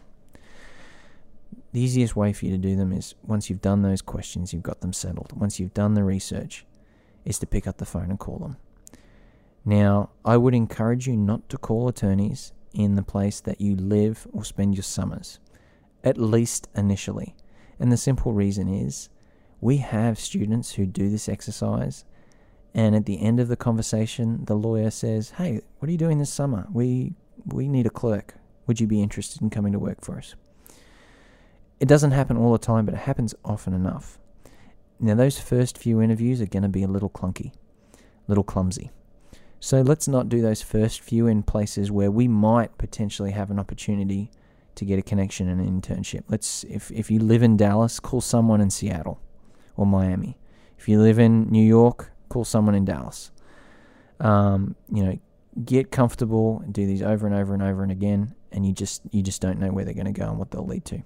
The 1.72 1.80
easiest 1.80 2.16
way 2.16 2.32
for 2.32 2.46
you 2.46 2.52
to 2.52 2.58
do 2.58 2.76
them 2.76 2.92
is 2.92 3.14
once 3.22 3.50
you've 3.50 3.60
done 3.60 3.82
those 3.82 4.00
questions, 4.00 4.52
you've 4.52 4.62
got 4.62 4.80
them 4.80 4.92
settled. 4.92 5.32
Once 5.32 5.60
you've 5.60 5.74
done 5.74 5.94
the 5.94 6.04
research, 6.04 6.64
is 7.24 7.38
to 7.38 7.46
pick 7.46 7.66
up 7.66 7.76
the 7.76 7.84
phone 7.84 8.10
and 8.10 8.18
call 8.18 8.38
them. 8.38 8.56
Now, 9.64 10.10
I 10.24 10.38
would 10.38 10.54
encourage 10.54 11.06
you 11.06 11.14
not 11.14 11.48
to 11.50 11.58
call 11.58 11.88
attorneys 11.88 12.52
in 12.72 12.94
the 12.94 13.02
place 13.02 13.40
that 13.40 13.60
you 13.60 13.76
live 13.76 14.26
or 14.32 14.44
spend 14.44 14.74
your 14.74 14.82
summers, 14.82 15.38
at 16.02 16.16
least 16.16 16.68
initially. 16.74 17.36
And 17.78 17.92
the 17.92 17.98
simple 17.98 18.32
reason 18.32 18.68
is 18.68 19.10
we 19.60 19.78
have 19.78 20.18
students 20.18 20.72
who 20.72 20.86
do 20.86 21.10
this 21.10 21.28
exercise, 21.28 22.06
and 22.74 22.96
at 22.96 23.04
the 23.04 23.20
end 23.20 23.40
of 23.40 23.48
the 23.48 23.56
conversation, 23.56 24.44
the 24.46 24.54
lawyer 24.54 24.90
says, 24.90 25.30
Hey, 25.30 25.60
what 25.78 25.88
are 25.88 25.92
you 25.92 25.98
doing 25.98 26.18
this 26.18 26.32
summer? 26.32 26.66
We, 26.72 27.12
we 27.44 27.68
need 27.68 27.86
a 27.86 27.90
clerk. 27.90 28.36
Would 28.66 28.80
you 28.80 28.86
be 28.86 29.02
interested 29.02 29.42
in 29.42 29.50
coming 29.50 29.72
to 29.72 29.78
work 29.78 30.02
for 30.02 30.16
us? 30.16 30.34
It 31.80 31.88
doesn't 31.88 32.10
happen 32.10 32.36
all 32.36 32.52
the 32.52 32.58
time, 32.58 32.84
but 32.84 32.94
it 32.94 33.00
happens 33.00 33.34
often 33.44 33.72
enough. 33.72 34.18
Now, 35.00 35.14
those 35.14 35.38
first 35.38 35.78
few 35.78 36.00
interviews 36.00 36.40
are 36.40 36.46
going 36.46 36.64
to 36.64 36.68
be 36.68 36.82
a 36.82 36.88
little 36.88 37.10
clunky, 37.10 37.52
a 37.94 37.98
little 38.26 38.42
clumsy. 38.42 38.90
So 39.60 39.82
let's 39.82 40.08
not 40.08 40.28
do 40.28 40.40
those 40.40 40.62
first 40.62 41.00
few 41.00 41.26
in 41.26 41.42
places 41.42 41.90
where 41.90 42.10
we 42.10 42.28
might 42.28 42.76
potentially 42.78 43.32
have 43.32 43.50
an 43.50 43.58
opportunity 43.58 44.30
to 44.76 44.84
get 44.84 44.98
a 44.98 45.02
connection 45.02 45.48
and 45.48 45.60
an 45.60 45.80
internship. 45.80 46.22
Let's 46.28 46.62
if 46.64 46.90
if 46.92 47.10
you 47.10 47.18
live 47.18 47.42
in 47.42 47.56
Dallas, 47.56 47.98
call 47.98 48.20
someone 48.20 48.60
in 48.60 48.70
Seattle 48.70 49.20
or 49.76 49.86
Miami. 49.86 50.36
If 50.78 50.88
you 50.88 51.00
live 51.00 51.18
in 51.18 51.48
New 51.50 51.64
York, 51.64 52.12
call 52.28 52.44
someone 52.44 52.76
in 52.76 52.84
Dallas. 52.84 53.32
Um, 54.20 54.76
you 54.92 55.04
know, 55.04 55.18
get 55.64 55.90
comfortable 55.90 56.60
and 56.64 56.72
do 56.72 56.86
these 56.86 57.02
over 57.02 57.26
and 57.26 57.34
over 57.34 57.54
and 57.54 57.62
over 57.62 57.82
and 57.82 57.90
again, 57.90 58.34
and 58.52 58.64
you 58.64 58.72
just 58.72 59.02
you 59.10 59.22
just 59.22 59.42
don't 59.42 59.58
know 59.58 59.72
where 59.72 59.84
they're 59.84 59.94
going 59.94 60.06
to 60.06 60.12
go 60.12 60.28
and 60.28 60.38
what 60.38 60.52
they'll 60.52 60.66
lead 60.66 60.84
to. 60.86 61.02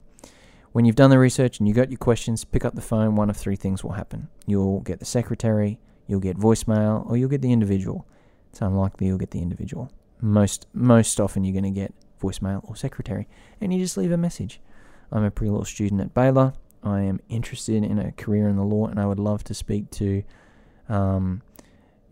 When 0.73 0.85
you've 0.85 0.97
done 0.97 1.11
the 1.11 1.19
research 1.19 1.59
and 1.59 1.69
you 1.69 1.75
got 1.75 1.91
your 1.91 1.99
questions, 1.99 2.45
pick 2.45 2.65
up 2.65 2.75
the 2.75 2.81
phone. 2.81 3.15
One 3.15 3.31
of 3.31 3.37
three 3.37 3.57
things 3.57 3.85
will 3.85 3.93
happen: 3.93 4.29
you'll 4.47 4.81
get 4.81 4.99
the 4.99 5.05
secretary, 5.05 5.79
you'll 6.07 6.21
get 6.21 6.39
voicemail, 6.39 7.09
or 7.09 7.17
you'll 7.17 7.29
get 7.29 7.43
the 7.43 7.53
individual 7.53 8.07
it's 8.53 8.61
unlikely 8.61 9.07
you'll 9.07 9.19
get 9.19 9.31
the 9.31 9.41
individual. 9.41 9.91
Most 10.21 10.67
most 10.75 11.19
often 11.19 11.43
you're 11.43 11.59
going 11.59 11.75
to 11.75 11.81
get 11.81 11.95
voicemail 12.21 12.61
or 12.69 12.77
secretary, 12.77 13.27
and 13.61 13.73
you 13.73 13.81
just 13.81 13.97
leave 13.97 14.13
a 14.13 14.17
message. 14.17 14.61
I'm 15.11 15.25
a 15.25 15.31
pre-law 15.31 15.65
student 15.65 16.01
at 16.01 16.15
Baylor. 16.15 16.53
I 16.83 17.01
am 17.01 17.21
interested 17.29 17.83
in 17.83 17.99
a 17.99 18.13
career 18.13 18.49
in 18.49 18.57
the 18.57 18.63
law, 18.63 18.87
and 18.87 19.01
I 19.01 19.07
would 19.07 19.19
love 19.19 19.43
to 19.45 19.55
speak 19.55 19.91
to 19.93 20.23
um, 20.89 21.43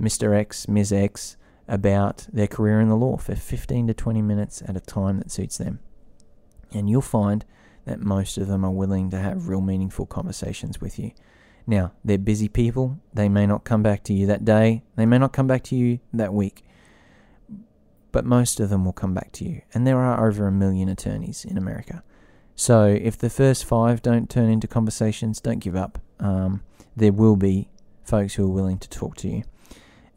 Mr. 0.01 0.35
X, 0.35 0.67
Ms. 0.67 0.93
X 0.93 1.37
about 1.69 2.27
their 2.33 2.47
career 2.47 2.81
in 2.81 2.89
the 2.89 2.97
law 2.97 3.17
for 3.17 3.35
15 3.35 3.89
to 3.89 3.95
20 3.95 4.23
minutes 4.23 4.63
at 4.67 4.77
a 4.77 4.81
time 4.81 5.19
that 5.19 5.31
suits 5.31 5.59
them. 5.59 5.81
And 6.73 6.89
you'll 6.89 7.03
find 7.03 7.45
that 7.85 8.01
most 8.01 8.39
of 8.39 8.47
them 8.49 8.65
are 8.65 8.71
willing 8.71 9.11
to 9.11 9.19
have 9.19 9.49
real 9.49 9.61
meaningful 9.61 10.07
conversations 10.07 10.81
with 10.81 10.99
you. 10.99 11.13
Now, 11.67 11.93
they're 12.05 12.19
busy 12.19 12.49
people. 12.49 12.99
They 13.13 13.29
may 13.29 13.47
not 13.47 13.65
come 13.65 13.83
back 13.83 14.03
to 14.05 14.13
you 14.13 14.27
that 14.27 14.45
day. 14.45 14.83
They 14.97 15.07
may 15.07 15.19
not 15.19 15.33
come 15.33 15.47
back 15.47 15.63
to 15.65 15.77
you 15.77 16.01
that 16.13 16.33
week. 16.35 16.65
but 18.13 18.25
most 18.25 18.61
of 18.61 18.69
them 18.71 18.85
will 18.85 18.93
come 18.93 19.15
back 19.15 19.33
to 19.33 19.45
you. 19.45 19.63
And 19.73 19.87
there 19.87 19.99
are 19.99 20.27
over 20.27 20.47
a 20.47 20.53
million 20.53 20.89
attorneys 20.89 21.45
in 21.45 21.57
America. 21.57 22.03
So 22.55 22.87
if 22.87 23.17
the 23.17 23.31
first 23.31 23.65
five 23.65 24.03
don't 24.03 24.29
turn 24.29 24.51
into 24.51 24.67
conversations, 24.67 25.41
don't 25.41 25.61
give 25.61 25.77
up. 25.77 25.99
Um, 26.19 26.63
there 26.97 27.13
will 27.13 27.37
be 27.37 27.71
folks 28.05 28.35
who 28.35 28.45
are 28.45 28.53
willing 28.53 28.79
to 28.79 28.89
talk 28.89 29.17
to 29.19 29.29
you. 29.29 29.45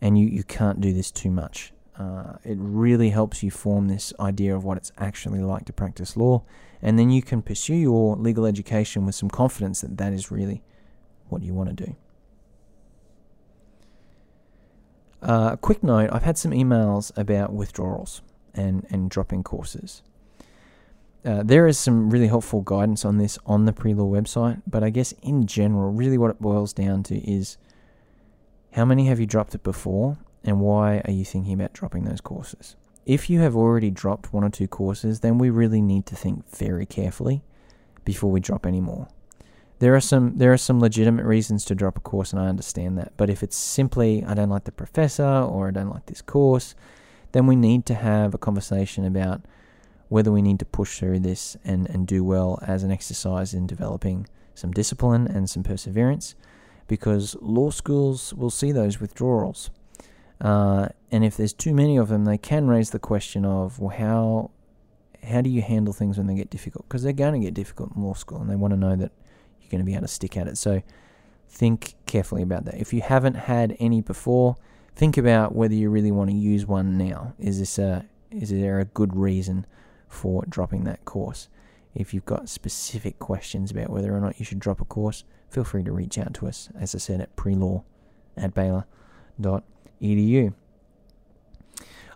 And 0.02 0.18
you, 0.18 0.28
you 0.28 0.44
can't 0.44 0.82
do 0.82 0.92
this 0.92 1.12
too 1.12 1.32
much. 1.32 1.73
Uh, 1.98 2.38
it 2.44 2.58
really 2.60 3.10
helps 3.10 3.44
you 3.44 3.52
form 3.52 3.88
this 3.88 4.14
idea 4.20 4.56
of 4.56 4.64
what 4.64 4.78
it's 4.78 4.92
actually 4.98 5.40
like 5.40 5.66
to 5.66 5.74
practice 5.74 6.18
law. 6.18 6.44
And 6.82 6.98
then 6.98 7.12
you 7.12 7.22
can 7.22 7.42
pursue 7.42 7.76
your 7.76 8.16
legal 8.16 8.46
education 8.46 9.06
with 9.06 9.16
some 9.16 9.30
confidence 9.30 9.82
that 9.82 9.98
that 9.98 10.12
is 10.12 10.32
really 10.32 10.64
what 11.30 11.44
you 11.44 11.54
want 11.54 11.70
to 11.70 11.86
do. 11.86 11.96
Uh, 15.22 15.52
a 15.54 15.58
quick 15.58 15.84
note 15.84 16.10
I've 16.12 16.24
had 16.24 16.38
some 16.38 16.52
emails 16.52 17.16
about 17.18 17.54
withdrawals 17.54 18.22
and, 18.54 18.86
and 18.90 19.10
dropping 19.10 19.44
courses. 19.44 20.02
Uh, 21.24 21.42
there 21.42 21.68
is 21.68 21.80
some 21.80 22.10
really 22.10 22.28
helpful 22.28 22.60
guidance 22.62 23.06
on 23.06 23.18
this 23.18 23.40
on 23.46 23.64
the 23.64 23.72
pre-law 23.72 24.12
website, 24.12 24.62
but 24.68 24.84
I 24.84 24.90
guess 24.90 25.14
in 25.22 25.48
general, 25.48 25.90
really 25.92 26.18
what 26.18 26.32
it 26.32 26.42
boils 26.42 26.74
down 26.74 27.04
to 27.04 27.18
is 27.20 27.58
how 28.74 28.84
many 28.84 29.06
have 29.06 29.22
you 29.22 29.26
dropped 29.26 29.56
it 29.56 29.64
before, 29.64 30.18
and 30.44 30.60
why 30.60 31.02
are 31.06 31.12
you 31.12 31.26
thinking 31.26 31.54
about 31.54 31.74
dropping 31.74 32.06
those 32.06 32.22
courses? 32.22 32.76
If 33.06 33.30
you 33.30 33.42
have 33.42 33.56
already 33.56 33.92
dropped 33.92 34.34
one 34.34 34.44
or 34.44 34.50
two 34.50 34.68
courses, 34.68 35.20
then 35.20 35.38
we 35.38 35.50
really 35.50 35.82
need 35.82 36.06
to 36.08 36.16
think 36.16 36.48
very 36.50 36.86
carefully 36.86 37.44
before 38.06 38.32
we 38.32 38.40
drop 38.40 38.66
any 38.66 38.80
more. 38.80 39.08
There 39.80 39.96
are 39.96 40.02
some 40.02 40.38
there 40.38 40.54
are 40.54 40.58
some 40.58 40.80
legitimate 40.80 41.26
reasons 41.26 41.66
to 41.66 41.76
drop 41.76 41.98
a 41.98 42.02
course, 42.02 42.32
and 42.32 42.42
I 42.42 42.48
understand 42.48 42.98
that. 42.98 43.12
But 43.18 43.30
if 43.30 43.44
it's 43.44 43.58
simply 43.58 44.24
I 44.24 44.34
don't 44.34 44.50
like 44.50 44.64
the 44.64 44.72
professor 44.72 45.26
or 45.26 45.68
I 45.68 45.72
don't 45.72 45.90
like 45.90 46.06
this 46.06 46.22
course, 46.22 46.76
then 47.34 47.48
we 47.48 47.56
need 47.56 47.86
to 47.88 47.96
have 47.96 48.34
a 48.34 48.38
conversation 48.38 49.04
about 49.04 49.42
whether 50.08 50.32
we 50.32 50.42
need 50.42 50.60
to 50.60 50.66
push 50.66 51.00
through 51.00 51.20
this 51.20 51.58
and, 51.66 51.90
and 51.90 52.08
do 52.08 52.24
well 52.24 52.60
as 52.62 52.84
an 52.84 52.92
exercise 52.92 53.54
in 53.54 53.68
developing 53.68 54.28
some 54.54 54.72
discipline 54.72 55.28
and 55.28 55.50
some 55.50 55.64
perseverance, 55.64 56.36
because 56.88 57.36
law 57.42 57.72
schools 57.72 58.34
will 58.36 58.52
see 58.52 58.72
those 58.72 59.02
withdrawals. 59.02 59.72
Uh, 60.44 60.90
and 61.10 61.24
if 61.24 61.38
there's 61.38 61.54
too 61.54 61.74
many 61.74 61.96
of 61.98 62.10
them, 62.10 62.26
they 62.26 62.38
can 62.38 62.68
raise 62.68 62.90
the 62.90 63.00
question 63.00 63.46
of, 63.46 63.80
well, 63.80 63.98
how 63.98 64.52
how 65.28 65.40
do 65.40 65.50
you 65.50 65.62
handle 65.62 65.94
things 65.94 66.18
when 66.18 66.28
they 66.28 66.36
get 66.36 66.50
difficult? 66.50 66.86
Because 66.88 67.02
they're 67.02 67.14
going 67.14 67.34
to 67.34 67.40
get 67.40 67.54
difficult 67.54 67.96
in 67.96 68.04
law 68.04 68.14
school, 68.14 68.42
and 68.42 68.50
they 68.50 68.58
want 68.58 68.74
to 68.74 68.80
know 68.80 68.96
that 68.98 69.14
you're 69.62 69.70
going 69.72 69.80
to 69.80 69.86
be 69.86 69.94
able 69.94 70.02
to 70.02 70.08
stick 70.10 70.36
at 70.36 70.48
it. 70.48 70.58
So 70.58 70.84
think 71.50 71.96
carefully 72.06 72.42
about 72.42 72.66
that. 72.66 72.76
If 72.76 72.92
you 72.92 73.02
haven't 73.02 73.36
had 73.36 73.78
any 73.80 74.02
before, 74.02 74.58
think 74.96 75.18
about 75.18 75.56
whether 75.56 75.74
you 75.74 75.90
really 75.90 76.12
want 76.12 76.30
to 76.30 76.36
use 76.36 76.66
one 76.66 76.98
now. 76.98 77.34
Is 77.40 77.60
this 77.60 77.80
a 77.80 78.06
is 78.30 78.50
there 78.50 78.80
a 78.80 78.86
good 78.86 79.16
reason 79.16 79.66
for 80.10 80.44
dropping 80.50 80.84
that 80.84 81.06
course? 81.06 81.48
If 81.96 82.14
you've 82.14 82.26
got 82.26 82.50
specific 82.50 83.20
questions 83.20 83.72
about 83.72 83.92
whether 83.92 84.14
or 84.14 84.20
not 84.20 84.40
you 84.40 84.46
should 84.46 84.60
drop 84.60 84.82
a 84.82 84.86
course, 84.86 85.24
feel 85.50 85.64
free 85.64 85.84
to 85.84 85.92
reach 85.92 86.18
out 86.18 86.34
to 86.36 86.48
us, 86.48 86.70
as 86.78 86.96
I 86.96 86.98
said, 86.98 87.22
at 87.22 87.36
prelaw 87.36 87.84
at 88.36 88.54
baylor.edu. 90.04 90.54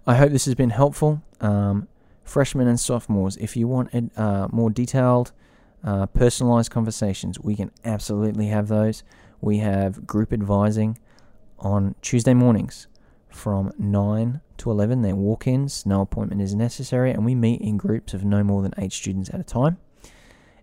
I 0.06 0.16
hope 0.16 0.32
this 0.32 0.46
has 0.46 0.56
been 0.56 0.70
helpful. 0.70 1.22
Um, 1.42 1.88
freshmen 2.24 2.68
and 2.68 2.80
sophomores, 2.80 3.38
if 3.38 3.56
you 3.56 3.68
want 3.68 3.90
uh, 4.18 4.48
more 4.52 4.70
detailed 4.70 5.32
uh, 5.84 6.06
personalized 6.08 6.72
conversations, 6.72 7.40
we 7.40 7.56
can 7.56 7.72
absolutely 7.84 8.48
have 8.48 8.68
those. 8.68 9.04
We 9.42 9.60
have 9.60 10.06
group 10.06 10.34
advising 10.34 10.98
on 11.60 11.96
Tuesday 12.02 12.34
mornings 12.34 12.88
from 13.30 13.72
9 13.78 14.42
to 14.58 14.72
11. 14.72 15.02
They're 15.02 15.16
walk 15.16 15.48
ins, 15.48 15.86
no 15.86 16.02
appointment 16.02 16.42
is 16.42 16.56
necessary, 16.56 17.12
and 17.12 17.26
we 17.26 17.36
meet 17.36 17.62
in 17.62 17.78
groups 17.78 18.14
of 18.14 18.24
no 18.24 18.44
more 18.44 18.62
than 18.62 18.74
eight 18.78 18.94
students 18.94 19.30
at 19.30 19.40
a 19.40 19.44
time. 19.44 19.78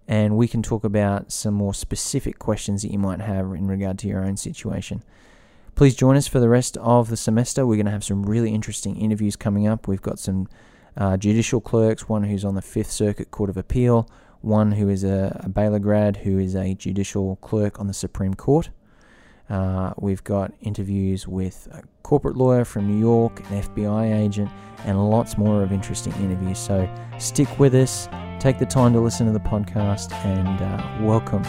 And 0.06 0.36
we 0.36 0.48
can 0.48 0.62
talk 0.62 0.84
about 0.84 1.32
some 1.32 1.54
more 1.54 1.72
specific 1.72 2.38
questions 2.38 2.82
that 2.82 2.92
you 2.92 2.98
might 2.98 3.20
have 3.20 3.46
in 3.52 3.66
regard 3.68 3.98
to 4.00 4.08
your 4.08 4.24
own 4.24 4.36
situation. 4.36 5.02
Please 5.74 5.96
join 5.96 6.16
us 6.16 6.28
for 6.28 6.38
the 6.38 6.48
rest 6.48 6.76
of 6.76 7.10
the 7.10 7.16
semester. 7.16 7.66
We're 7.66 7.76
going 7.76 7.86
to 7.86 7.92
have 7.92 8.04
some 8.04 8.22
really 8.22 8.54
interesting 8.54 8.96
interviews 8.96 9.34
coming 9.34 9.66
up. 9.66 9.88
We've 9.88 10.00
got 10.00 10.20
some 10.20 10.48
uh, 10.96 11.16
judicial 11.16 11.60
clerks, 11.60 12.08
one 12.08 12.22
who's 12.22 12.44
on 12.44 12.54
the 12.54 12.62
Fifth 12.62 12.92
Circuit 12.92 13.32
Court 13.32 13.50
of 13.50 13.56
Appeal, 13.56 14.08
one 14.40 14.72
who 14.72 14.88
is 14.88 15.02
a, 15.02 15.40
a 15.42 15.48
Baylor 15.48 15.80
grad 15.80 16.18
who 16.18 16.38
is 16.38 16.54
a 16.54 16.74
judicial 16.74 17.36
clerk 17.36 17.80
on 17.80 17.88
the 17.88 17.94
Supreme 17.94 18.34
Court. 18.34 18.70
Uh, 19.50 19.92
we've 19.98 20.22
got 20.22 20.52
interviews 20.60 21.26
with 21.26 21.66
a 21.72 21.82
corporate 22.04 22.36
lawyer 22.36 22.64
from 22.64 22.86
New 22.86 22.98
York, 22.98 23.40
an 23.50 23.62
FBI 23.62 24.16
agent, 24.16 24.50
and 24.84 25.10
lots 25.10 25.36
more 25.36 25.64
of 25.64 25.72
interesting 25.72 26.12
interviews. 26.14 26.58
So 26.58 26.88
stick 27.18 27.58
with 27.58 27.74
us, 27.74 28.08
take 28.38 28.60
the 28.60 28.66
time 28.66 28.92
to 28.92 29.00
listen 29.00 29.26
to 29.26 29.32
the 29.32 29.40
podcast, 29.40 30.12
and 30.24 30.60
uh, 30.62 31.04
welcome 31.04 31.42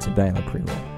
to 0.00 0.10
Baylor 0.10 0.42
Pre 0.42 0.60
Law. 0.60 0.93